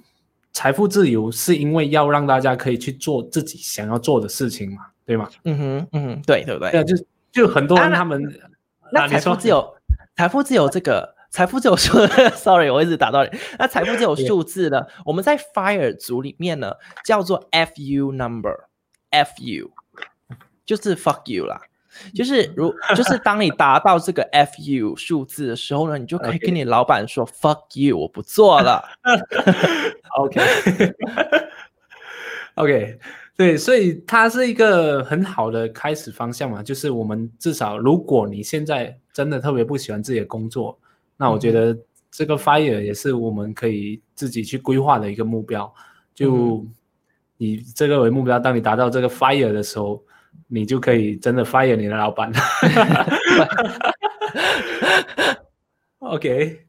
[0.56, 5.30] 财富自由，是因为要让大家可以去做自己想要做的事情嘛，对吗？
[5.44, 6.72] 嗯哼，嗯哼，对对不对？
[6.72, 6.96] 对啊，就
[7.30, 8.24] 就很多人他们，
[8.94, 9.76] 那财富自由，
[10.16, 13.30] 财富自由这个财富自由数， sorry，我一直打到你。
[13.60, 14.82] 那财富自由数字呢？
[15.04, 16.72] 我们在 FIRE 组里面呢，
[17.04, 19.72] 叫做 FU number，FU
[20.66, 21.60] 就是 fuck you 啦。
[22.14, 28.84] 就是如 就是当你达到这个 FU 数字的时候呢，你就可以跟你老板说 fuck you，我不做了。
[30.20, 30.42] OK
[32.56, 32.98] OK，
[33.36, 40.78] 对，所以它是一个很好的开始方向嘛，就是我们至少如果你现在真的特别不喜欢自己的工作，
[41.18, 41.78] 那我觉得
[42.10, 45.74] 这个 fire 也是我们可以自己去规划的一个目标，
[46.14, 46.66] 就
[47.38, 50.02] 以这个为目标，当你达到这个 fire 的时候，
[50.48, 52.32] 你就可以真的 fire 你的老板。
[56.00, 56.60] OK，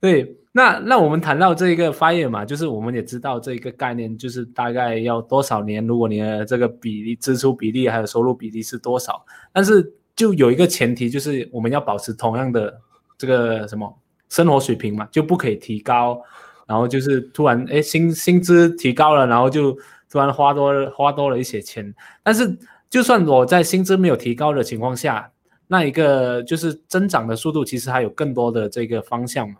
[0.00, 12.80] 对，那那我们谈到这一个 fire 嘛，就是我们也知道这一个概念，就是大概要多少年，如果你的这个比例、支出比例还有收入比例是多少，但是就有一个前提，就是我们要保持同样的
[13.18, 13.98] 这个什么
[14.30, 16.20] 生活水平嘛，就不可以提高，
[16.66, 19.76] 然后就是突然哎薪薪资提高了，然后就
[20.10, 22.58] 突然花多花多了一些钱，但是
[22.94, 25.28] 就算我在薪资没有提高的情况下，
[25.66, 29.56] 那一个就是增长的速度，其实还有更多的这个方向嘛。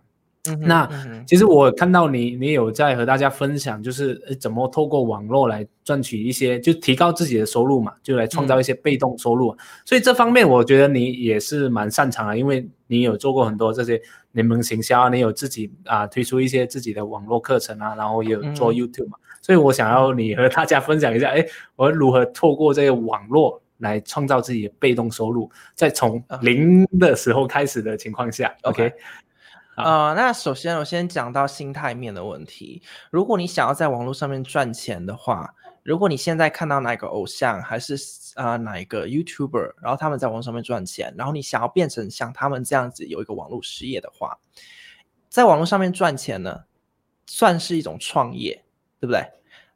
[0.48, 9.56] 嗯那嗯其实我看到你，你有在和大家分享，就是呃怎么透过网络来赚取一些，就提高自己的收入嘛，就来创造一些被动收入。
[9.84, 19.18] 所以这方面我觉得你也是蛮擅长的，因为你有做过很多这些联盟行销啊，你有自己啊推出一些自己的网络课程啊，然后也有做嗯 YouTube 嘛。
[19.44, 21.44] 所以我想要你和大家分享一下，哎，
[21.76, 28.56] 我如何透过这个网络来创造自己的被动收入，在从啊零的时候开始的情况下。
[28.62, 28.72] 好
[29.76, 32.80] 呃，那首先我先讲到心态面的问题。
[33.10, 37.94] 如果你想要在网络上面赚钱的话，如果你现在看到哪个偶像还是
[38.36, 44.38] 呃哪一个 YouTuber，然后他们在网络上面赚钱，然后你想要变成像他们这样子有一个网络事业的话，
[45.28, 46.62] 在网络上面赚钱呢，
[47.26, 48.63] 算是一种创业，
[49.04, 49.22] 对不对？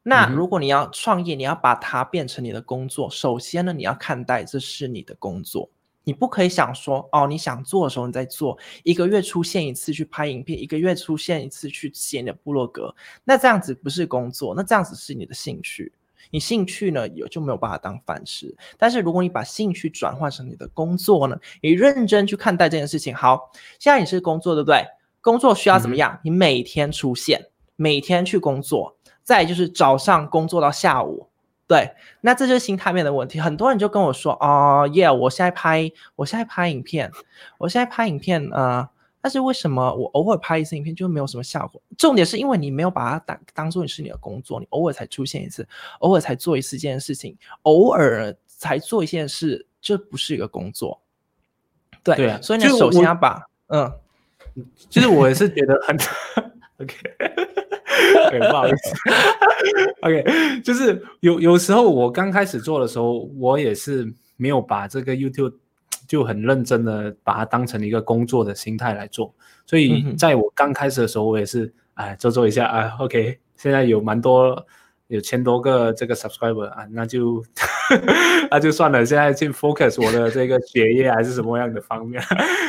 [0.01, 5.69] 那如果你要创业，你要把它变成你的工作，首先呢，你要看待这是你的工作。
[6.05, 15.91] 你不可以想说哦，你想做的时候你在做，一个月出现一次去拍影片，一个月出现一次去写你的部落格，那这样子不是工作，那这样子是你的兴趣。
[16.31, 23.13] 你兴趣呢有就没有办法当饭吃，但是如果你把兴趣转换成你的工作呢，你认真去看待这件事情。
[23.13, 24.83] 好，现在你是工作对不对？
[25.21, 26.19] 工作需要怎么样？
[26.23, 28.97] 你每天出现，每天去工作，
[29.29, 31.27] 再就是早上工作到下午，
[31.67, 33.39] 对，那这就是心态面的问题。
[33.39, 37.11] 很多人就跟我说，哦耶，我现在拍，我现在拍影片，
[37.59, 38.89] 我现在拍影片，呃，
[39.21, 41.79] 但是为什么我偶尔拍一次影片就没有什么效果？
[41.95, 45.67] 重点是因为你没有把它当当做你是你的工作，你偶尔才出现一次，
[45.99, 50.99] 偶尔才做一次这件事情，偶尔才做一件事，这不是一个工作。
[52.01, 53.93] 对，对啊所以你，首先要把，嗯，
[54.89, 55.95] 就是我也是觉得很
[56.81, 56.95] OK，
[58.31, 58.93] 对，不好意思，
[60.01, 65.53] OK，就是有有时候我刚开始做的时候，我也是没有把这个 YouTube
[66.07, 69.33] 就很认真的把它当成一个工作的心态来做，
[69.65, 74.65] 所嗯以在我刚开始的时候，我也是哎做做一下啊，OK，现在有蛮多。
[75.09, 77.43] 有千多个这个 subscriber 啊，那就
[78.51, 79.03] 那就算了。
[79.03, 82.21] 现在去 focus 我的这个学业还是什么样的方面。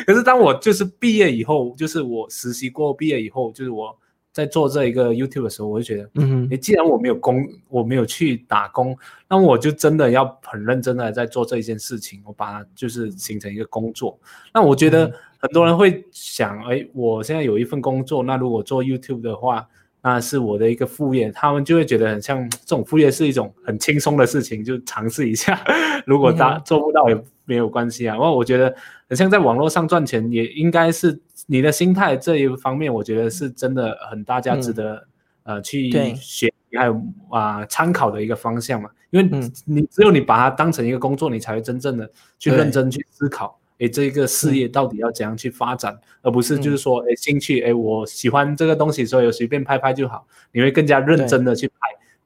[0.07, 3.95] 可是当我就是毕业以后，就是我实习过毕业以后，就是我
[4.33, 8.97] 在做这一个 YouTube 的时候，我就觉得，嗯哼诶，既然我没有工，我没有去打工，
[9.29, 14.19] 那我就真的要很认真的在做这一件事情，我把它就是形成一个工作。
[14.55, 19.67] 那我觉得嗯很多人会想，哎，我现在有一份工作，那如果做 YouTube 的话，
[20.03, 25.61] 那是我的一个副业，他们就会觉得很像这种副业是一种很轻松的事情，就尝试一下。
[26.07, 28.17] 如果他嗯做不到也没有关系啊。
[28.17, 28.75] 然后我觉得
[29.09, 35.07] 很像在网络上赚钱，也应该是你的心态这一方面，我觉得是真的很大家值得、
[35.43, 37.01] 呃去学还有
[37.31, 38.91] 啊、参考的一个方向嘛。
[39.11, 39.53] 因为嗯。
[39.65, 43.59] 你只有你把它当成一个工作，你才会真正的去认真去思考。
[43.79, 50.27] 哎，这个事业到底要怎样去发展，而不是就是说，哎，兴趣，哎，我喜欢这个东西，所以随便拍拍就好。
[50.53, 51.75] 你会更加认真的去拍，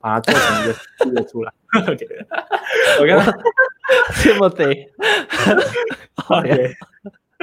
[0.00, 0.82] 把它做成一个事
[1.14, 1.52] 业出来。
[1.86, 2.06] OK，
[3.00, 3.32] 我跟他
[4.14, 4.88] Timothy，OK，
[6.18, 6.42] 好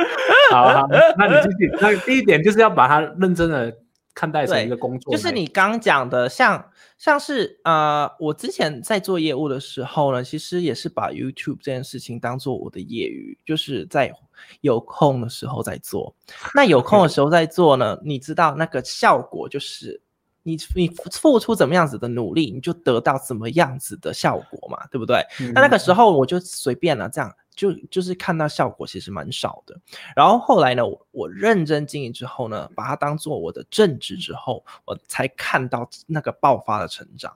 [0.51, 0.87] 好，好
[1.17, 1.71] 那你继续。
[1.79, 3.75] 那第一点就是要把它认真的
[4.13, 6.63] 看待成一个工作，就是你刚讲的，像
[6.97, 14.13] 像是呃，我之前在做业务的时候呢，其实也是把 YouTube 这件事情当做我的业余，就是在
[14.61, 16.13] 有空的时候在做。
[16.53, 20.01] 那有空的时候在做呢， 你知道那个效果就是。
[20.43, 25.23] 你你付出怎么样子的努力，你就得到怎么样子的效果嘛，对不对？
[25.39, 29.79] 嗯那那个时候我就随便了，这样就就是看到效果其实蛮少的。
[30.15, 37.35] 然后后来呢，我我认真经营之后呢，把它当做我的正职之后，我才看到那个爆发的成长。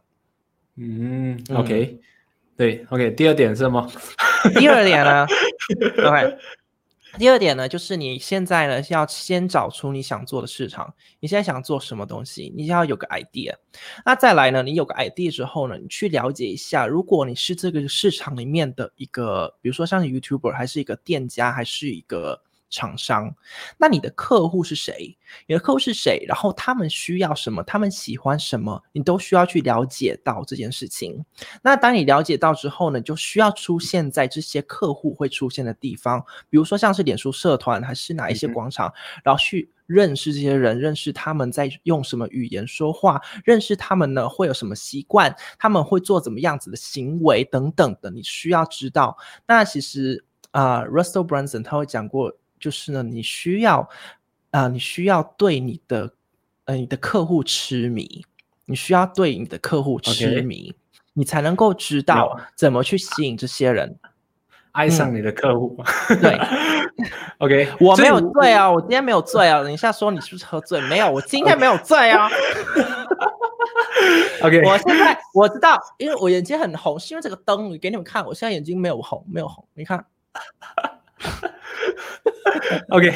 [0.77, 1.99] 嗯，OK，
[2.57, 3.11] 对，OK。
[3.11, 3.89] 第二点是什么？
[4.59, 5.25] 第二点呢
[5.97, 6.37] ，OK，
[7.17, 13.53] 第二点呢，就是你现在呢要先找出你想做的市场，你现在想做什么东西，你要有个 idea。
[14.05, 22.41] 那再来呢，你有个 idea 之后呢，你去了解一下，如果你是这个市场里面的一个，比如说像 YouTuber，还是一个店家，还是一个
[22.75, 23.33] 厂商，
[23.77, 25.17] 那你的客户是谁？
[25.47, 26.25] 你的客户是谁？
[26.27, 27.63] 然后他们需要什么？
[27.63, 28.83] 他们喜欢什么？
[28.91, 31.25] 你都需要去了解到这件事情。
[31.61, 49.17] 那当你了解到之后呢，就需要出现在这些客户会出现的地方，比如说像是脸书社团，还是哪一些广场，然后去认识这些人，认识他们在用什么语言说话，认识他们呢会有什么习惯，他们会做怎么样子的行为等等的，你需要知道。
[49.47, 53.87] 那其实啊、r u s t e l Brunson 他会讲过，就是呢，你需要
[54.51, 56.13] 啊、你需要对你的
[56.65, 58.25] 呃你的客户痴迷，
[58.65, 60.75] 你需要对你的客户痴迷。
[61.17, 63.97] 你才能够知道怎么去吸引这些人。
[64.73, 65.81] 爱上你的客户。
[66.21, 66.37] 对，
[67.39, 69.63] OK，我没有醉啊，我今天没有醉啊。
[69.63, 70.81] 等一下说你是不是喝醉？
[70.89, 72.29] 没有，我今天没有醉啊。
[74.41, 77.69] OK， 我现在我知道，因为我眼睛很红，是因为这个灯。
[77.69, 79.65] 我给你们看，我现在眼睛没有红，没有红。
[79.73, 80.05] 你看，
[82.89, 83.13] OK，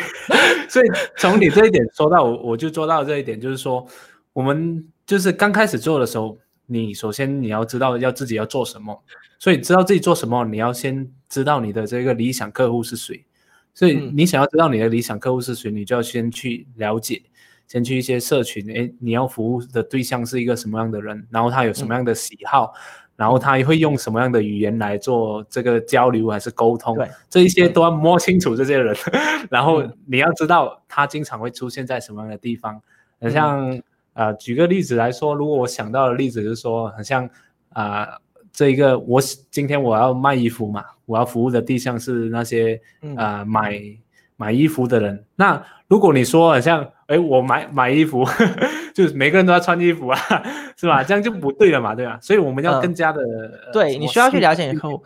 [0.68, 0.86] 所以
[1.18, 3.86] 从你这一点说到我，我就做到这一点，就是说，
[4.34, 9.04] 我们就是刚开始做的时候，你首先你要知道要自己要做什么，
[9.40, 13.26] 所以知道自己做什么，你要先知道你的这个理想客户是谁。
[13.74, 17.22] 所以嗯你想要知道你的理想客户是谁，你就要先去了解，
[17.68, 22.74] 先去一些社群，诶，你要服务的对象是一个什么样的人，然后他有什么样的喜好，
[23.20, 27.06] 然后他会用什么样的语言来做这个交流还是沟通，对。
[27.30, 28.96] 这一些都要摸清楚这些人，
[29.52, 29.94] 然后嗯。
[30.06, 32.82] 你要知道他经常会出现在什么样的地方。
[33.20, 33.32] 很嗯。
[33.34, 33.82] 像
[34.14, 37.30] 呃，举个例子来说，如果我想到的例子就是说，很像
[37.74, 38.08] 啊、
[38.54, 39.20] 这一个我
[39.52, 43.14] 今天我要卖衣服嘛，我要服务的对象是那些嗯。
[43.18, 43.78] 啊、买
[44.40, 45.26] 买衣服的人。
[45.36, 48.26] 那如果你说很像，哎，我买买衣服，
[48.96, 50.18] 就是每个人都要穿衣服啊，
[50.78, 51.04] 是吧？
[51.04, 52.18] 这样就不对了嘛，对吧？
[52.22, 55.04] 所以我们要嗯更加的、呃对你需要去了解你的客户。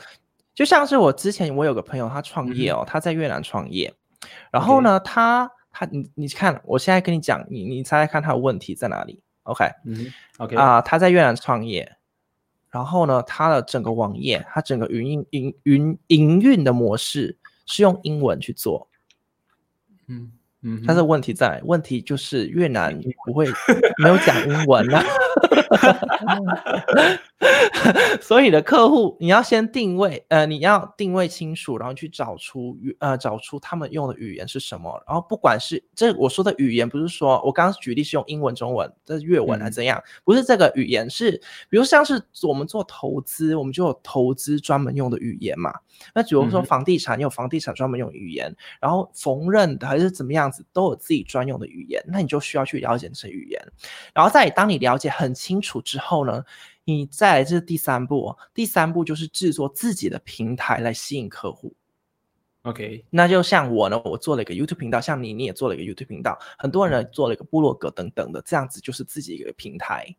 [0.53, 3.91] 就像是我之前我有个朋友，他创业嗯哦，他在越南创业，
[4.51, 11.91] 然后呢，他他你你看，我现在跟你讲，你你猜猜看他的问题在哪里？OK，嗯，OK 啊、他在越南创业，
[12.69, 18.87] 然后呢，他的整个网页，他整个云营营云营运的模式是用英文去做，
[20.07, 23.47] 嗯嗯，但是问题在，问题就是越南不会
[24.01, 25.03] 没有讲英文啊，
[28.21, 41.31] 所以的客户你要先定位，呃，你要定位清楚，然后去找出语，呃，找出他们用的语言是什么，然后不管是这我说的语言，不是说我刚刚举例是用英文、中文，这是粤文还是怎样，不是这个语言，是
[41.69, 45.73] 比如像是我们做投资，我们就有投资专门用的语言嘛，
[46.15, 53.59] 那比如说房地产，有房地产专门用语言，然后缝纫的还是怎么样子，都有自己专用的语言，那你就需要去了解这些语言，
[54.13, 56.45] 然后在当你了解很清楚之后呢，
[56.85, 61.73] 你再来这是第三步、哦，第三步就是制作自己的平台来吸引客户。
[62.61, 70.15] OK，那就像我呢，我做了一个 YouTube 频道，像你，你也做了一个 YouTube 频道，很多人呢做了一个部落格等等的，这样子就是自己一个平台。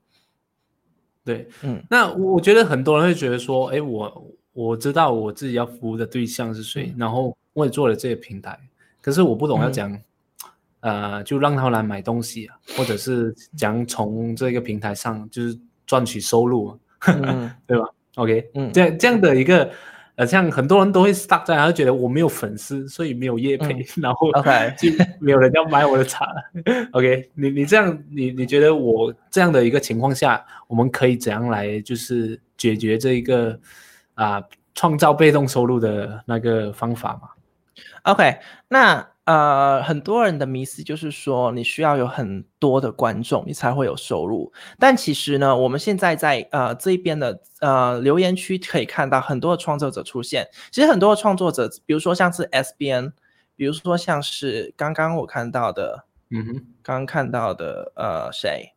[1.25, 6.97] 对，嗯，那我觉得很多人会觉得说，哎，我我知道我自己要服务的对象是谁，嗯。
[6.99, 8.61] 然后我也做了这个平台，
[9.01, 9.73] 可是我不懂要嗯。
[9.73, 10.03] 讲，
[10.85, 17.87] 呃，就让他们来买东西啊，或者是讲从这个平台上就是赚取收入啊，嗯 对吧
[18.17, 19.71] ？OK，嗯这样这样的一个。
[20.17, 24.31] 呃，像很多人都会 stuck 在，他就觉得我没有粉丝，所以没有业配， 然后
[24.79, 24.89] 就
[25.19, 26.25] 没有人要买我的茶。
[26.95, 33.59] OK，你你这样，你你觉得我这样的一个情况下，我们可以怎样来就是解决这一个
[34.15, 34.41] 啊、
[34.77, 37.31] 创造被动收入的那个方法嘛
[38.05, 38.39] ？OK，
[38.69, 44.53] 那呃，很多人的迷思就是说，你需要有很多的观众，你才会有收入。
[44.79, 50.47] 但其实呢，我们现在在呃这一边的呃留言区可以看到很多的创作者出现。
[50.71, 53.13] 其实很多的创作者，比如说像是 SBN，
[53.57, 56.53] 比如说像是刚刚我看到的，嗯哼，
[56.83, 58.75] 刚刚看到的呃谁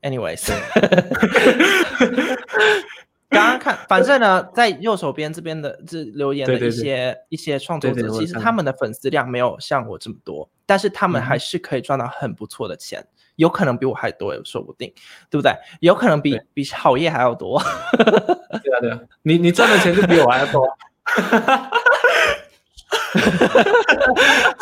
[0.00, 0.48] ？Anyways。
[3.30, 13.06] 刚刚看， 反正呢，在右手边这边的这留言的一些一些创作者，其实他们的粉丝量没有像我这么多，但是他们还是可以赚到很不错的钱，
[13.36, 14.92] 有可能比我还多，也说不定，
[15.30, 15.52] 对不对？
[15.80, 17.62] 有可能比比好业还要多。
[17.96, 20.66] 对啊，对啊，你你赚的钱就比我还要多。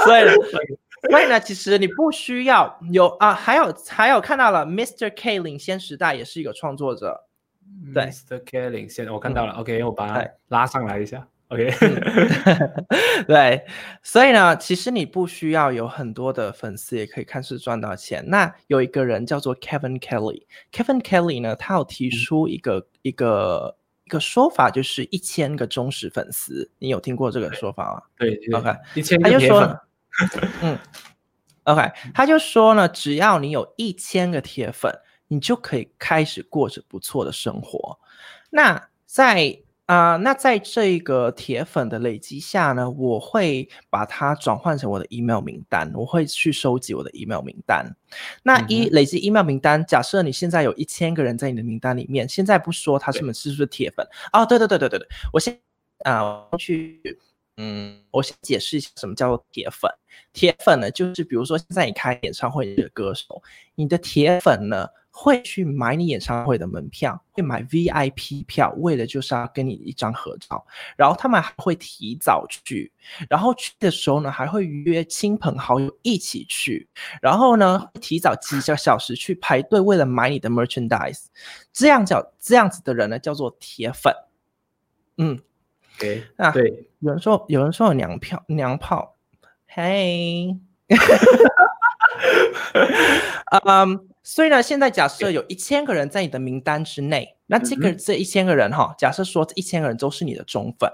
[0.05, 0.25] 所以，
[1.11, 5.13] 所以呢，其实你不需要有啊，还有还有看到了，Mr.
[5.17, 7.28] K 领先时代也是一个创作者。
[7.95, 8.43] 对，Mr.
[8.45, 11.73] K 领先，我看到了，OK，我把它拉上来一下，OK，
[13.27, 13.65] 对，
[14.03, 18.23] 所以呢，其实你不需要有很多的粉丝，也可以看似赚到钱。
[18.29, 28.03] 那有一个人叫做 Kevin Kelly，Kevin Kelly 呢，他有提出一个一个一个说法，就是一千个忠实粉丝，你有听过这个说法吗？
[28.19, 29.81] 对，OK，一千他就说，
[30.61, 30.79] 嗯
[31.65, 34.95] ，OK，他就说呢，只要你有一千个铁粉。
[35.29, 37.99] 你就可以开始过着不错的生活。
[38.51, 39.57] 那在
[39.87, 47.97] 啊，那在这个铁粉的累积下呢，我会把它转换成我的 email 名单，我会去收集我的 email 名单。
[48.43, 55.59] 那一累积 email 名单，假设你现在有一千个人在你的名单里面，现在不说他是不是铁粉哦，对对对对对对，我先
[56.05, 57.19] 啊去。
[57.61, 59.91] 嗯，我先解释一下什么叫做铁粉。
[60.33, 63.43] 铁粉呢，就是比如说现在你开演唱会的歌手，
[63.75, 64.87] 你的铁粉呢
[65.21, 70.65] 会去买你演唱会的门票，会买 VIP 票，为的就是要跟你一张合照。
[70.97, 72.93] 然后他们还会提早去，
[73.29, 76.89] 然后去的时候呢，还会约亲朋好友一起去。
[77.21, 81.25] 然后呢，提早几个小时去排队，为了买你的 merchandise。
[81.73, 84.15] 这样叫这样子的人呢，叫做铁粉。
[85.17, 85.41] 嗯。
[85.99, 89.17] 对啊，对，有人说，有人说有娘票娘炮，
[89.67, 90.57] 嘿，
[93.65, 100.93] 嗯，所以呢，现在假设有一千个人在你的名单之内，那这个这一千个人哈，假设说这一千个人都是你的忠粉，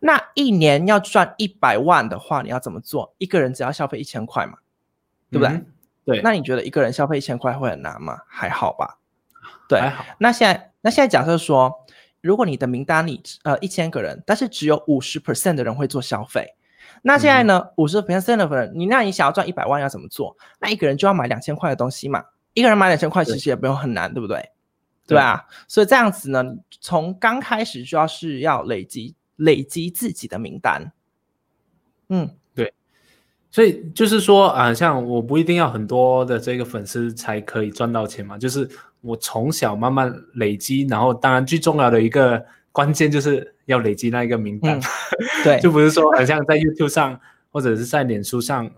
[0.00, 3.12] 那一年要赚一百万的话，你要怎么做？
[3.18, 4.58] 一个人只要消费一千块嘛，
[5.28, 5.60] 对不对？
[6.04, 8.20] 对，那你觉得一个人消费一千块会很难吗？
[8.28, 8.98] 还好吧，
[9.68, 10.04] 对，还好。
[10.18, 11.84] 那现在，那现在假设说。
[12.20, 16.54] 如果你的名单里呃一千个人，但是只有五十 percent 的人会做消费，
[17.02, 20.36] 那现在呢五十 percent 的人，你那你想要赚一百万要怎么做？
[20.60, 22.22] 那一个人就要买两千块的东西嘛，
[22.54, 24.50] 一个人买两千块其实也不用很难，对不对？
[25.06, 25.18] 对。
[25.18, 26.44] 啊，所以这样子呢，
[26.80, 30.92] 从刚开始就要是要累积累积自己的名单，
[32.08, 32.30] 嗯。
[33.54, 38.66] 所以就是说啊，像我不一定要很多的这个粉丝才可以赚到钱嘛，就是
[39.02, 42.42] 我从小慢慢累积，然后当然最重要的一个
[42.72, 44.80] 关键就是要累积那一个名单，
[45.44, 48.70] 对， 就不是说好像在 YouTube 上或者是在脸书上，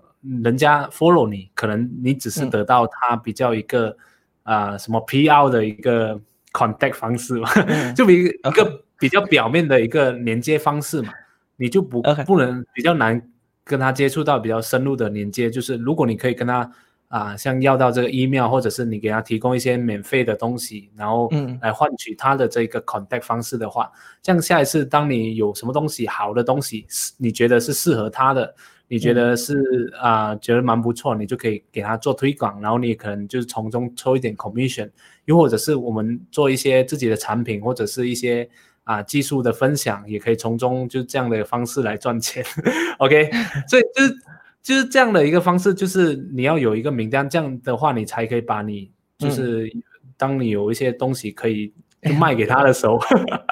[0.43, 3.97] 人家 follow 你，可能你只是得到他比较一个
[4.43, 6.21] 啊什么 PR 的一个
[6.53, 7.49] contact 方式嘛，
[7.95, 11.13] 就比一个比较表面的一个连接方式嘛，
[11.57, 13.31] 你就不不能比较难。
[13.67, 16.71] 跟他接触到比较深入的连接，就是如果你可以跟他
[17.09, 21.31] 啊，像要到这个 email，或者是你给他提供一些免费的东西，然后
[21.63, 28.55] 来换取他的这个 contact 方式的话，这样下一次当你有什么东西好的东西，你觉得是适合他的，
[28.95, 34.91] 你觉得是啊，觉得蛮不错，你就可以给他做推广，然后你可能就是从中抽一点 commission，
[35.25, 38.49] 又或者是我们做一些自己的产品，或者是一些。
[38.85, 42.45] 啊，技术的分享也可以从中就这样的方式来赚钱，
[43.01, 43.31] OK，
[43.67, 44.15] 所以就是
[44.63, 49.73] 就是这样的一个方式，就是你要有一个名单，这样的话你才可以把你就是
[50.19, 51.73] 当你有一些东西可以
[52.13, 53.01] 卖给他的时候，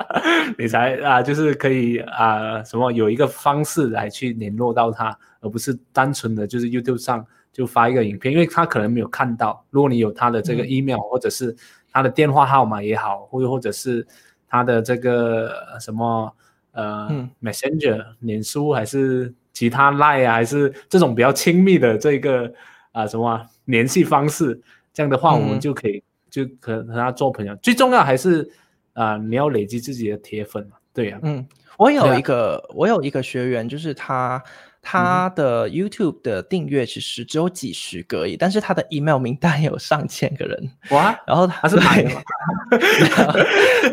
[0.58, 11.56] 你才啊就是可以啊什么有一个方式来去联络到他，而不是单纯的就是 YouTube 上就发一个影片，因为他可能没有看到，如果你有他的这个 email 或者是
[11.90, 14.06] 他的电话号码也好，或或者是。
[14.54, 15.50] 他的这个
[15.80, 16.30] 什么
[16.72, 17.08] 呃
[17.40, 22.52] ，Messenger、脸书还是其他 Line 啊，还是这种比较亲密的这个
[22.90, 24.60] 啊什么联系方式，
[24.92, 26.02] 这样的话我们就可以
[26.32, 27.54] 就可和他做朋友。
[27.62, 28.50] 最重要还是
[28.94, 31.20] 啊，你要累积自己的铁粉嘛，对呀。
[31.22, 31.46] 嗯，
[31.78, 34.42] 我有一个我有一个学员，就是他。
[34.84, 41.16] 他的 YouTube 的订阅其实只有几十个而已，但是他的 email 名单有上千个人哇！
[41.24, 42.20] 然后他是买的吗？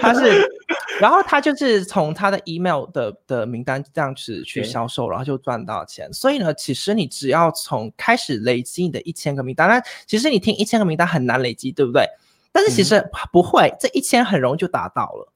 [0.02, 0.50] 他是
[1.00, 6.12] 然后他就是从他的 email 的的名单这样子去销售，然后就赚到钱。
[6.12, 12.04] 所以呢，其实你只要从开始累积你的一千个名单，但其实你听一千个名单很难累积，对不对？
[12.52, 15.34] 但是其实不会，这一千很容易就达到了。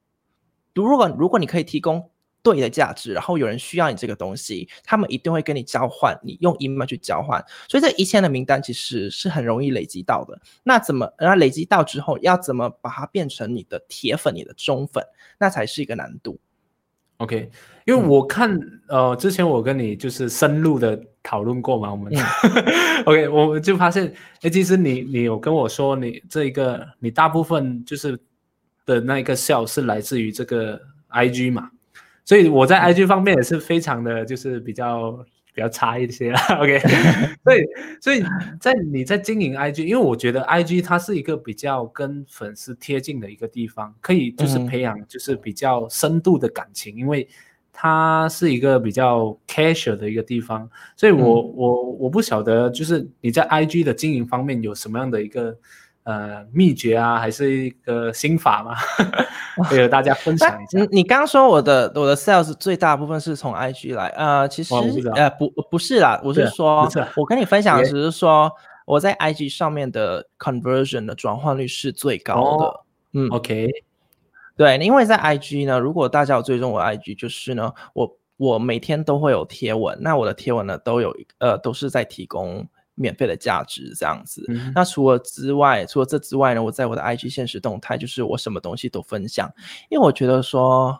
[0.74, 2.09] 如果如果你可以提供
[2.41, 10.41] 对的价值，然后有人需要你这个东西，他们一定会跟你交换，你用 email 去交换，所以这一千的名单其实是很容易累积到的。
[10.64, 15.05] 那怎么，然后累积到之后，要怎么把它变成你的铁粉、你的忠粉，
[15.38, 16.38] 那才是一个难度。
[17.18, 17.49] OK，
[17.86, 22.11] 因为我看、呃，之前我跟你就是深入的讨论过嘛，我们、
[23.05, 28.20] OK，我就发现，哎，其实你你有跟我说你这一个你大部分就是
[28.86, 31.70] 的那一个笑是来自于这个 IG 嘛，
[32.26, 35.24] 所以我在 IG 方面也是非常的就是比较
[35.54, 36.80] 比较差一些啦， OK，
[37.43, 37.66] 所以
[38.01, 38.24] 所以
[38.60, 47.28] 在你在经营 IG，因为我觉得 IG 它是一个比较跟粉丝贴近的一个地方，可以就是嗯培养就是比较深度的感情，因为
[47.72, 55.58] 它是一个比较 casual 的一个地方，所以我、我我不晓得就是你在 IG 的经营方面有什么样的一个
[56.04, 58.76] 呃秘诀啊，还是一个心法吗？
[59.70, 60.88] 可以和大家分享一下你。
[60.91, 64.74] 你刚刚说我的我的 sales 最大部分是从 IG 来，呃，其实
[65.16, 68.51] 呃不不是啦，我是说我跟你分享的只是说
[68.86, 72.66] 我在 IG 上面的 conversion 的转换率是最高的。
[72.66, 72.80] 哦
[73.16, 73.70] 嗯，OK，
[74.58, 84.46] 对，因为在 IG 呢，如果大家有追踪我的 IG，就是呢，我我每天都会有贴文，那我的贴文呢都有一呃都是在提供免费的价值这样子。
[84.50, 89.52] 嗯那除了之外，除了这之外呢，我在我的 IG 现实动态，就是我什么东西都分享，
[89.89, 91.00] 因为我觉得说，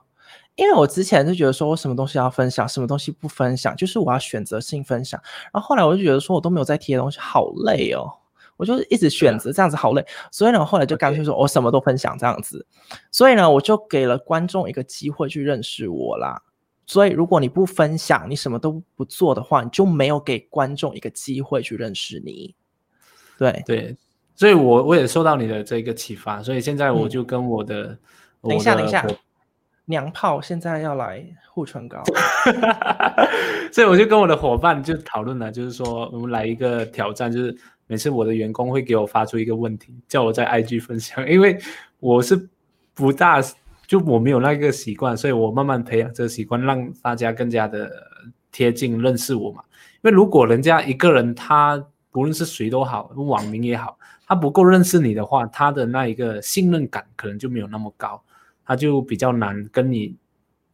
[0.56, 5.22] 因为我之前就觉得说我什么东西要分享，什么东西不分享，就是我要选择性分享。
[5.52, 8.10] 然后后来我就觉得说我都没有在贴东西，好累哦。
[8.56, 12.66] 我就一直选择这样子好累，所以呢，后来就干脆说我什么都分享这样子，
[13.12, 16.40] 所以呢，我就给了观众一个机会去认识我啦。
[16.86, 22.54] 所以如果你不分享，你什么都不做的话，你就没有给观众一个机会去认识你。
[23.38, 23.98] 对，对，
[24.36, 27.98] 所以我我也受到你的这个启发，所以现在我嗯就跟我的、
[28.42, 29.06] 等一下，等一下
[29.86, 32.04] 娘炮现在要来护唇膏。
[33.72, 37.58] 所以我就跟我的伙伴就讨论了，就是说我们来一个挑战，就是
[37.88, 41.58] 每次我的员工会给我发出一个问题，叫我在 IG 分享，因为
[42.00, 42.50] 我是
[42.94, 43.42] 不大
[43.86, 47.92] 就我没有那个习惯，所以我慢慢培养这个习惯，让大家更加的
[48.52, 49.64] 贴近认识我嘛。
[50.02, 58.22] 因为如果人家一个人他不论是谁都好，网民也好，他不够认识你的话，他的那一个信任感可能就没有那么高，
[58.66, 60.16] 他就比较难跟你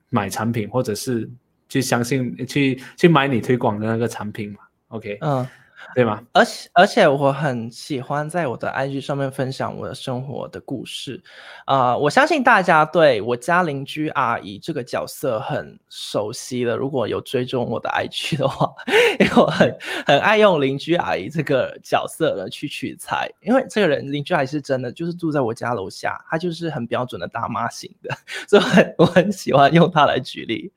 [0.10, 1.30] 买产品，或者是
[1.68, 4.60] 去相信去去买你推广的那个产品嘛。
[4.89, 5.47] OK，、嗯，
[5.95, 6.21] 对吗？
[6.34, 11.21] 而且而且我很喜欢在我的 IG 上面分享我的生活的故事，
[11.65, 16.75] 啊、我相信大家对我家邻居阿姨这个角色很熟悉了。
[16.75, 18.71] 如果有追踪我的 IG 的话，
[19.19, 28.15] 因为我很很爱用邻居阿姨这个角色呢去取材，因为这个人邻居阿姨是真的就是住在我家楼下，她就是很标准的大妈型的，
[28.47, 30.71] 所以我很我很喜欢用她来举例。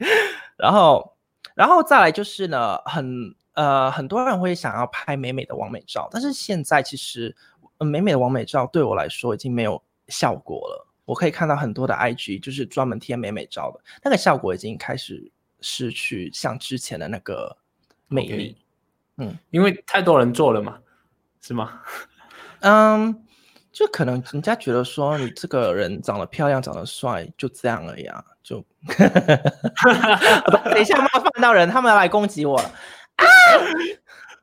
[0.57, 1.13] 然后，
[1.55, 7.35] 然后再来就是呢，很呃，很多人会想要拍美美的完美照，但是现在其实、
[7.79, 10.87] 呃美美的完美照对我来说已经没有效果了。
[11.05, 15.31] 我可以看到很多的 IG 就是专门贴美美照的，那个效果已经开始
[15.61, 17.57] 失去像之前的那个
[18.09, 18.57] 魅 OK 力。
[19.51, 20.79] 因为太多人做了嘛，
[21.41, 21.81] 是吗？
[22.61, 23.25] 嗯，
[23.71, 28.25] 就可能人家觉得说你这个人长得漂亮、长得帅，就这样而已啊。
[28.43, 28.65] 就
[30.65, 32.73] 等一下冒犯到人，他们要来攻击我了。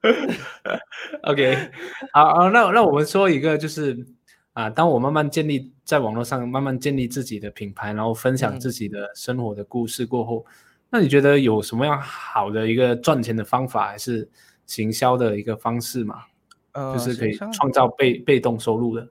[1.23, 1.71] OK，
[2.13, 4.05] 好，好，那那我们说一个就是
[4.53, 10.45] 啊，当我慢慢建立在网络上慢慢建立自己的品牌，然后分享嗯自己的生活的故事过后，
[10.89, 14.29] 那你觉得有什么样好的一个赚钱的方法，还是
[14.65, 16.23] 行销的一个方式嘛？
[16.71, 19.07] 呃，就是可以创造被被动收入的。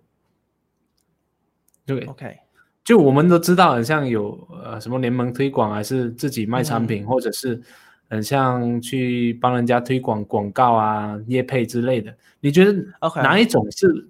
[1.85, 2.39] 对，OK，
[2.85, 7.61] 就我们都知道，很像有呃什么联盟推广，还是自己卖产嗯品，或者是
[8.09, 12.15] 很像去帮人家推广广告啊、业配之类的。
[12.41, 12.73] 你觉得
[13.23, 14.09] 哪一种是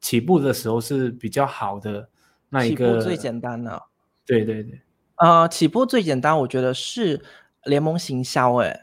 [0.00, 2.08] 起步的时候是比较好的
[2.50, 3.00] 那一起步个？
[3.00, 3.82] 最简单的。
[4.26, 4.80] 对对对，
[5.16, 7.22] 呃，起步最简单，我觉得是
[7.64, 8.56] 联盟行销。
[8.56, 8.78] 哎，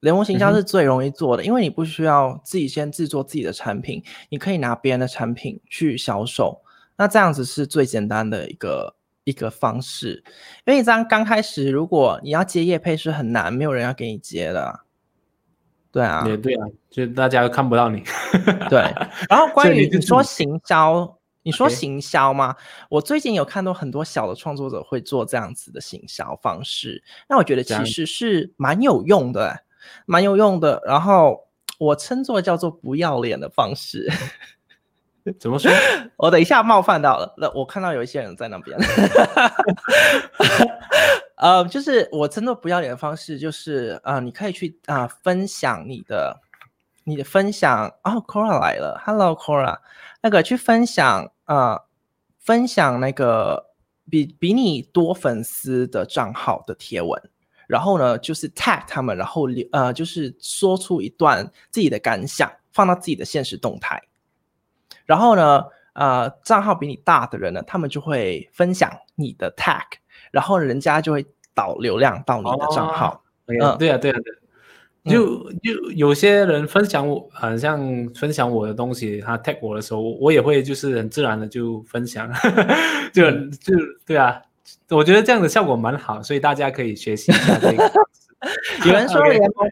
[0.00, 6.60] 联盟行销是最容易做的，因为你不需要自己先制作自己的产品，你可以拿别人的产品去销售。
[6.96, 8.94] 那这样子是最简单的一个
[9.24, 10.22] 一个方式，
[10.66, 14.80] 因为你这样刚开始，如果你要接业配是很难，没有人要给你接的啊。
[15.92, 18.02] 对啊，也对啊，就大家都看不到你。
[18.70, 18.80] 对，
[19.28, 22.56] 然后关于你说行销，你说行销吗？
[22.88, 29.64] 我最近有看到很多小的创作者会做这样子的行销方式，那我觉得其实是蛮有用的，
[30.06, 30.82] 蛮有用的。
[30.86, 31.46] 然后
[31.78, 34.10] 我称作叫做不要脸的方式。
[35.38, 35.70] 怎么说？
[36.16, 38.76] 我等一下冒犯到了，那我看到有一些人在那边。
[41.36, 46.40] 呃，就是我真的不要脸的方式，就是、呃你可以去啊、分享你的
[47.04, 49.78] 你的分享哦，Cora 来了，Hello Cora，
[50.20, 51.82] 那个去分享呃
[52.38, 53.70] 分享那个
[54.08, 57.20] 比比你多粉丝的账号的贴文。
[57.66, 64.00] 然后呢，就是 tag 他们，然后留呃，就是说出一段自己的感想，放到自己的现实动态。
[65.06, 69.82] 然后呢，呃，账号比你大的人呢，他们就会分享你的 tag，
[70.30, 73.22] 然后人家就会导流量到你的账号。
[73.46, 74.38] 对啊，嗯对啊，对啊，对啊。
[75.04, 77.80] 就就有些人分享我，好像
[78.14, 82.30] 分享我的东西，他 tag 我的时候，我也会就是很自然的就分享，
[83.12, 83.74] 就就
[84.06, 84.40] 对啊，
[84.90, 87.92] 我觉得这样的效果蛮好，所以大家可以学习一下这个。
[88.86, 89.68] 有人说 OK 联盟，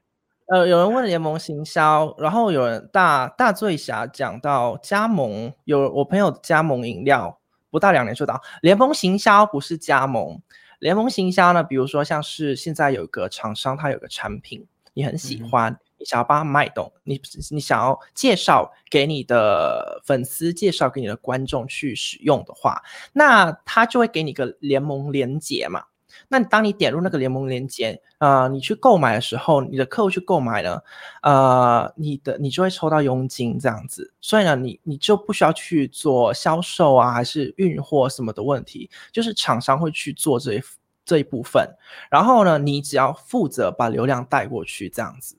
[0.50, 7.38] 呃，有人问联盟行销，然后有人大大醉侠讲到加盟，有我朋友加盟饮料，
[7.70, 10.42] 不到两年就到联盟行销不是加盟，
[10.80, 15.78] 联盟行销呢，比如说像是现在有个厂商，他有个产品，你很喜嗯欢。
[16.00, 17.20] 你想要帮他卖动，你
[17.50, 22.82] 你想要介绍给你的粉丝，介绍给你的观众去使用的话，
[23.12, 25.84] 那他就会给你个联盟连接嘛。
[26.28, 30.84] 那当你点入那个联盟链接，呃，你去购买的时候，你的客户去购买了，
[31.22, 40.62] 呃，你的你就会抽到佣金这样子，所以呢，你你就不需要去做销售啊，还是运货什么的问题，就是厂商会去做这一
[41.04, 41.68] 这一部分，
[42.10, 45.36] 然后呢，你只要负责把流量带过去这样子。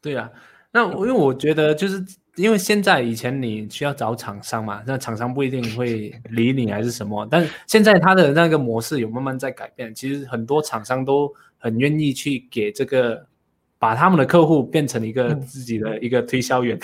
[0.00, 0.30] 对啊，
[0.70, 2.04] 那因为我觉得就是
[2.38, 13.26] 因为现在以前你需要找厂商嘛，那厂商不一定会理你还是什么，但现在它的那个模式有慢慢在改变，其实很多厂商都很愿意去给这个
[13.78, 16.78] 把他们的客户变成一个嗯自己的一个推销员，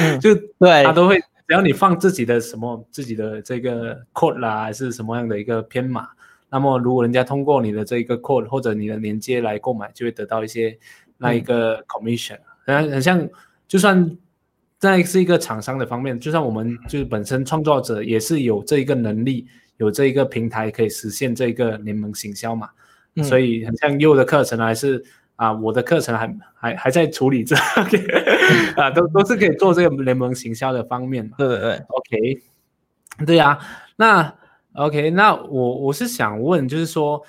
[0.00, 6.08] 嗯 就对他都会只要你放自己的什么自己的这个 code 啦，还是什么样的一个编码。
[6.54, 10.78] 那么，如果人家通过你的这个 code 或者你的连接来购买，就会得到一些
[11.16, 12.38] 那一个 commission。
[12.66, 13.26] 然后很像，
[13.66, 14.18] 就算
[14.82, 22.68] 在是一个厂商的方面，就像我们就是本身创作者也是有这一个能力，有这一个平台可以实现这个联盟行销嘛。
[23.14, 23.22] 嗯。
[23.22, 25.00] 所以很像优的课程还是
[25.36, 27.54] 啊，我的课程还还还在处理这
[28.74, 31.36] 啊，都都是可以做这个联盟行销的方面嘛。
[31.38, 32.42] 对对对，OK，
[33.24, 33.56] 对呀、
[33.94, 34.34] 那
[34.74, 37.22] OK，那我我是想问，就是说，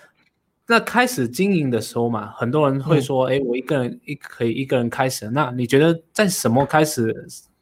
[0.74, 7.13] 那开始经营的时候嘛，很多人会说，哎、我一个人一可以一个人开始，那你觉得在什么开始，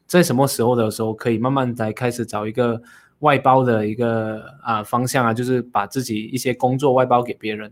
[0.06, 2.80] 在什么时候的时候可以慢慢来开始找一个
[3.18, 7.70] 外包的一个啊方向啊，就是把自己一些工作外包给别人？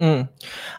[0.00, 0.28] 嗯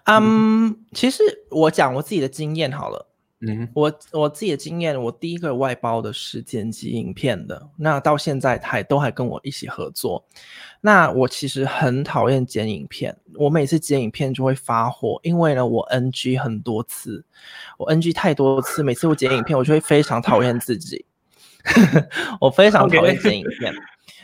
[0.05, 3.07] 嗯，其实我讲我自己的经验好了。
[3.41, 10.25] 嗯我我自己的经验，我第一个外包的是剪辑影片的，那到现在还都还跟我一起合作。
[10.81, 17.25] 那我其实很讨厌剪影片，我每次剪影片就会发火，因为呢我 NG 很多次，
[17.77, 21.05] 我 NG 太多次，每次我剪影片我就会非常讨厌自己，
[22.39, 23.73] 我非常讨厌剪影片。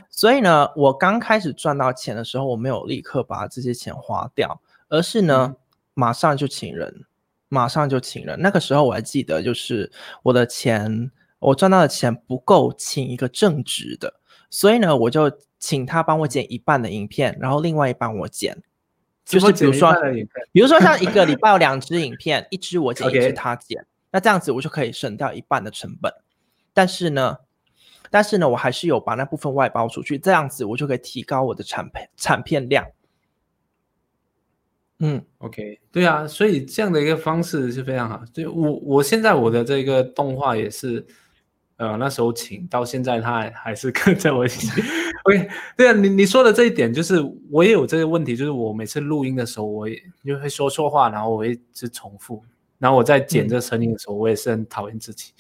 [0.10, 5.58] 所以呢，我刚开始赚到钱的时候，我没有立刻把这些钱花掉，而是呢，
[5.94, 7.04] 马上就请人，
[7.50, 8.40] 马上就请人。
[8.40, 9.92] 那个时候我还记得，就是
[10.24, 14.14] 我的钱，我赚到的钱不够请一个正职的，
[14.50, 15.30] 所以呢，我就
[15.66, 18.56] 请他帮我剪一半的影片，然后另外一半我剪。
[19.26, 19.92] 就是比如说，
[20.52, 26.14] 比如说像一个礼拜有两支影片，一支我剪， 一支他剪，那这样子我就可以省掉一半的成本。
[26.72, 27.38] 但是呢，
[28.12, 32.86] 但是呢，我还是有把那部分外包出去，这样子我就可以提高我的产片产片量。
[35.00, 38.24] 嗯 OK，对啊，所以这样的一个方式是非常好。
[38.32, 41.04] 就我我现在我的这个动画也是，
[41.78, 44.82] 呃，那时候请到现在他还还是 跟在我一起。
[45.24, 47.16] OK，对啊，你你说的这一点就是
[47.52, 52.44] 我也有这个问题，就是我每次录音的时候，我也就会说错话，然后我会一直重复，
[52.80, 55.34] 然后我在剪嗯这声音的时候，我也是很讨厌自己。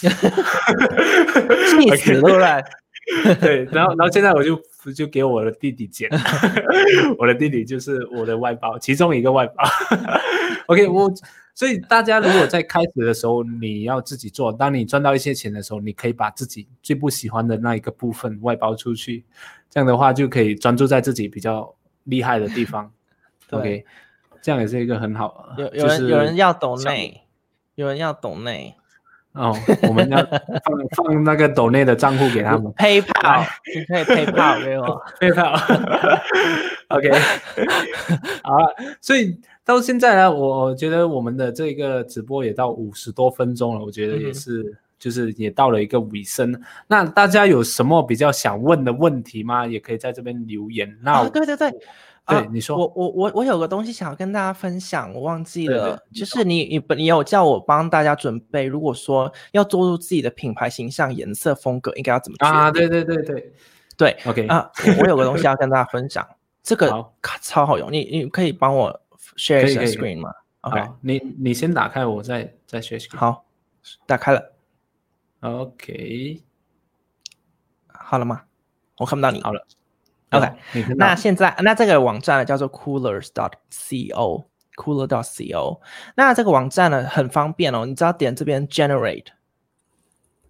[0.02, 2.62] 气死，对不对？
[3.40, 4.56] 对，然后然后现在我就
[4.94, 6.08] 就给我的弟弟剪，
[7.18, 9.54] 我的弟弟就是我的外包，其中一个外包。
[10.66, 11.12] OK，我
[11.54, 19.24] 所以大家如果在开始的时候你要自己做，当你赚到一些钱的时候，你可以把自己最不喜欢的那一个部分外包出去，
[19.68, 21.74] 这样的话就可以专注在自己比较
[22.04, 22.90] 厉害的地方。
[23.50, 23.84] OK，
[24.40, 25.54] 这样也是一个很好。
[25.58, 27.22] 有有人就是有人要懂内，
[27.74, 28.74] 有人要懂内。
[29.32, 29.56] 哦，
[29.88, 32.70] 我们要放 放那个抖内的账户给他们。
[32.74, 35.02] PayPal， 你可以 PayPal 给我。
[35.18, 35.54] 配套
[36.88, 37.10] ，OK，
[38.42, 46.60] 好了，所以到现在呢，我觉得我们的这个直播也到五十多分钟了，我觉得也嗯是，就是也到了一个尾声。
[46.88, 49.66] 那大家有什么比较想问的问题吗？
[49.66, 50.98] 也可以在这边留言。
[51.02, 51.80] 那啊，对对对，对
[52.24, 63.52] 啊你说我我我我有个东西想要跟大家分享，我忘记对对了，就是你你本你有叫我帮大家准备，如果说要做出自己的品牌形象、颜色、风格，应该要怎么去啊，对对对对
[63.96, 66.26] 对，OK，啊，我我有个东西要跟大家分享，
[66.62, 66.90] 这个
[67.20, 69.00] 卡超好用，你你可以帮我
[69.36, 73.08] share 一下可以可以 screen 吗？OK，好，你你先打开，我再再学习。
[73.10, 73.44] 好，
[74.06, 74.52] 打开了
[75.40, 76.42] ，，OK，
[77.88, 78.42] 好了吗？
[78.98, 79.42] 我看不到你。
[79.42, 79.66] 好了
[80.30, 80.48] OK，
[80.96, 84.44] 那现在那这个网站呢叫做 coolers.co。
[84.74, 85.80] cooler.co，
[86.16, 89.26] 那这个网站呢很方便哦，你只要点这边 generate，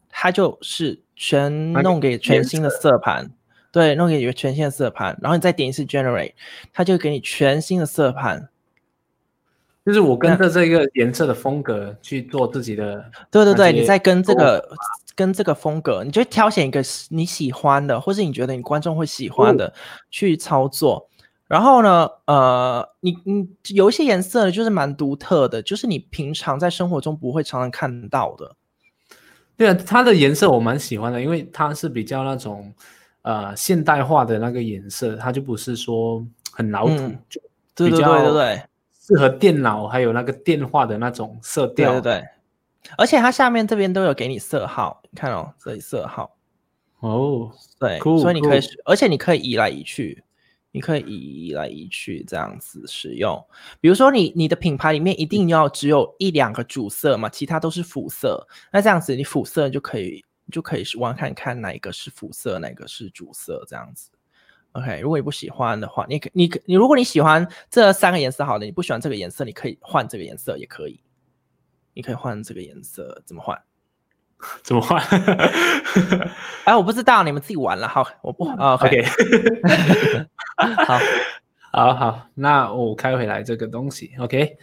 [0.09, 3.33] 它就是全弄给全新的色盘，
[3.73, 6.35] 对，弄给一个全新的色盘，然后你再点一次 generate，
[6.73, 8.49] 它就给你全新的色盘。
[9.85, 14.77] 就是我跟着这个颜色的风格去做自己的，对对对，你在跟这个
[15.17, 16.81] 跟这个风格，你就挑选一个
[17.11, 19.75] 你喜欢的，或是你觉得你观众会喜欢的、
[20.11, 21.09] 去操作。
[21.49, 28.57] 然后呢，呃，你你有一些颜色，就是蛮独特的，就是你平常在生活中不会常常看到的。
[29.55, 32.73] 对啊，它的颜色我蛮喜欢的，因为它是比较那种
[33.21, 37.41] 呃现代化的那个颜色，它就不是说很老土，嗯就
[37.75, 38.63] 对对对比较对对
[39.05, 41.91] 适合电脑还有那个电话的那种色调。
[41.95, 42.29] 对对对，
[42.97, 46.37] 而且它下面这边都有给你色号，你看哦，这里色号，
[47.01, 47.51] 哦，
[47.81, 50.23] 对 Cool，所以你可以 cool，而且你可以移来移去，
[50.71, 53.45] 你可以移移来移去这样子使用。
[53.81, 64.11] 比如说你你的品牌里面一定要只有一两个主色嘛，其他都是辅色，那这样子你辅色就可以就可以玩看看哪一个是辅色，哪个是主色这样子。
[64.73, 71.01] OK，如果你不喜欢的话，你可你可你如果你喜欢这三个颜色好的，你不喜欢这个颜色，你可以换这个颜色也可以。
[71.95, 73.61] 你可以换这个颜色，怎么换？
[74.65, 75.01] 怎么换
[76.65, 77.87] 哎，我不知道，你们自己玩了。
[77.87, 79.05] 好，我不、啊 OK，？OK，
[80.89, 80.99] 好
[81.71, 84.57] 好好，那我开回来这个东西，OK。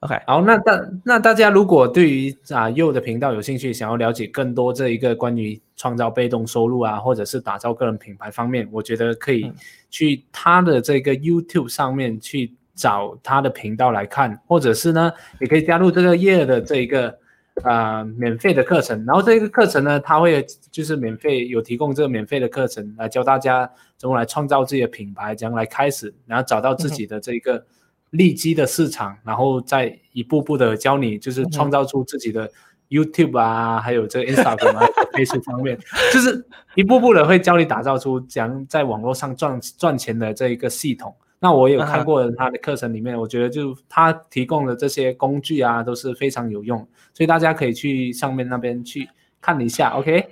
[0.00, 9.54] ，OK，好，那大那大家如果对于啊右的频道有兴趣，想要了解更多这一个关于创造被动收入啊，或者是打造个人品牌方面，我觉得可以嗯。
[9.88, 15.10] 去他的这个 YouTube 上面去找他的频道来看，或者是呢，
[15.40, 17.18] 也可以加入这个叶的这一个
[17.62, 27.64] 啊免费的课程，然后这个课程呢，它会就是免费有提供这个免费的课程来教大家怎么来创造自己的品牌，怎样来开始，然后找到自己的这个。
[28.10, 32.50] 利基的市场，然后再一步步的教你，就是创造出自己的
[32.90, 35.78] YouTube 啊，还有这个 Instagram 啊、 Facebook 方面，
[36.12, 41.14] 就是一步步的会教你打造出怎样在网络上赚赚钱的这一个系统。
[41.42, 46.78] 那我有看过他的课程里面，我觉得就他提供的这些工具啊，都是非常有用，
[47.14, 49.08] 所以大家可以去上面那边去
[49.40, 49.88] 看一下。
[49.90, 50.26] OK，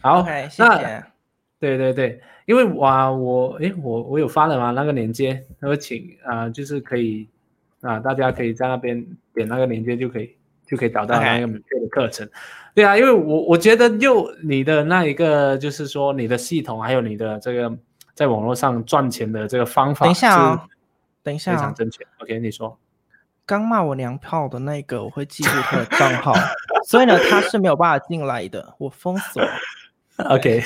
[0.00, 1.04] 好 OK，谢那谢。
[1.60, 4.70] 对对对，因为哇，我诶，我我有发了吗？
[4.70, 7.28] 那个链接，那个请啊、就是可以
[7.82, 10.34] 啊、大家可以在那边点那个链接就可以
[10.68, 12.28] 就可以找到那个免费的课程。
[12.74, 17.76] 对啊，因为我我觉得就你的那一个，就是说你的系统还有你的这个
[18.14, 20.66] 在网络上赚钱的这个方法，等一下啊
[21.22, 22.06] 等一非下非，常正确。
[22.20, 22.78] OK，你说。
[23.46, 26.34] 刚骂我娘炮的那个，我会记住他的账号，
[26.86, 29.42] 所以呢，他是没有办法进来的，我封锁。
[30.18, 30.60] OK，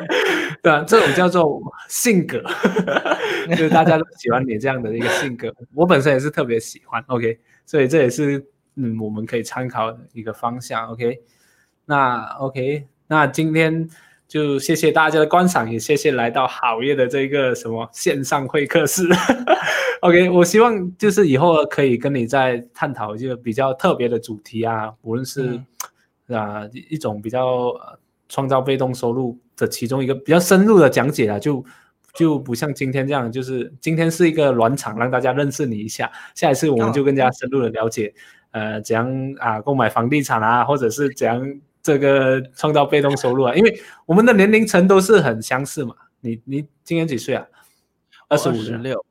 [0.62, 2.42] 对啊，这种叫做性格，
[3.50, 5.52] 就是大家都喜欢你这样的一个性格。
[5.74, 8.42] 我本身也是特别喜欢，OK，所以这也是
[8.76, 11.20] 嗯我们可以参考的一个方向，OK。
[11.84, 13.88] 那 OK，那今天
[14.28, 19.08] 就谢谢大家的观赏，也谢谢来到好业的这个什么线上会客室。
[20.00, 25.66] OK，我希望就是以后可以跟你再探讨一个比较特别的主题啊，无论是、嗯
[26.36, 27.98] 啊一一种比较呃
[28.28, 31.62] 创造被动收入的其中一个比较深入的讲解啊，就
[32.14, 38.14] 就不像今天这样，就是今天是一个暖场，让大家认识你一下，下一次我们就更加深入的了解，
[38.52, 45.94] 呃，怎样啊购买房地产啊，或者是怎样这个创造被动收入啊，因为我们的年龄层都是很相似嘛。
[46.20, 47.44] 你你今年几岁啊？
[48.28, 49.04] 二十五十六，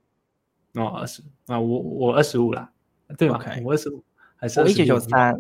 [0.76, 2.70] 哦，二十啊，我我二十五啦，
[3.18, 4.04] 对吗？OK 我二十五
[4.38, 5.34] 还是我一九九三，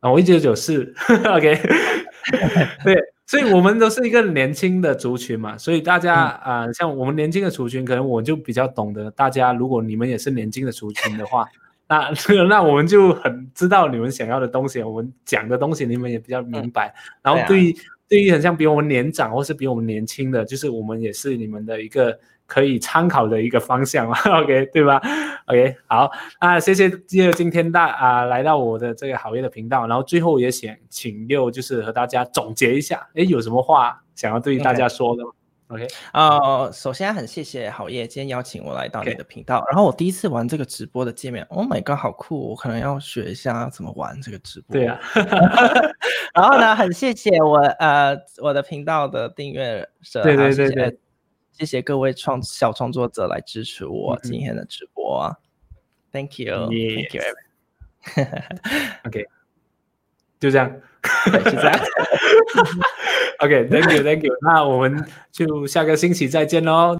[0.00, 0.94] 啊，我一九九四，
[1.28, 1.60] OK，
[2.84, 2.96] 对，
[3.26, 11.44] 所以我们都是一个年轻的族群嘛，所以大家啊、呃像我们年轻的族群，可能我就比较懂得大家，如果你们也是年轻的族群的话，
[11.88, 12.10] 那
[12.48, 16.94] 那我们就很知道你们想要的东西，我们讲的东西你们也比较明白。
[17.22, 17.76] 然后对于
[18.08, 25.00] 对于很像比我们年长或是比我们年轻的，就是我们也是你们的一个可以参考的一个方向嘛， OK 对吧
[25.46, 26.10] ？OK 好，
[26.40, 35.30] 那谢谢今今天大啊来到我的这个好业的频道，然后最后也想请六就是和大家总结一下，哎有什么话想要对大家说的吗
[35.68, 39.64] ？OK，呃，首先很谢谢好业今天邀请我来到你的频道。
[39.68, 42.50] 然后我第一次玩这个直播的界面，Oh my god，好酷！
[42.50, 44.74] 我可能要学一下怎么玩这个直播。
[44.74, 45.00] 对啊。
[46.34, 50.98] 然后呢，很谢谢我呃我的频道的订阅者，对对对对，
[51.52, 55.36] 谢谢各位创小创作者来支持我今天的直播。
[56.12, 57.14] Thank you，Thank
[59.14, 59.35] you。
[60.38, 60.70] OK，就这样。
[61.26, 61.78] 就这样。
[63.38, 64.34] OK，Thank you，Thank you。
[64.42, 66.94] 那我们就下个星期再见喽。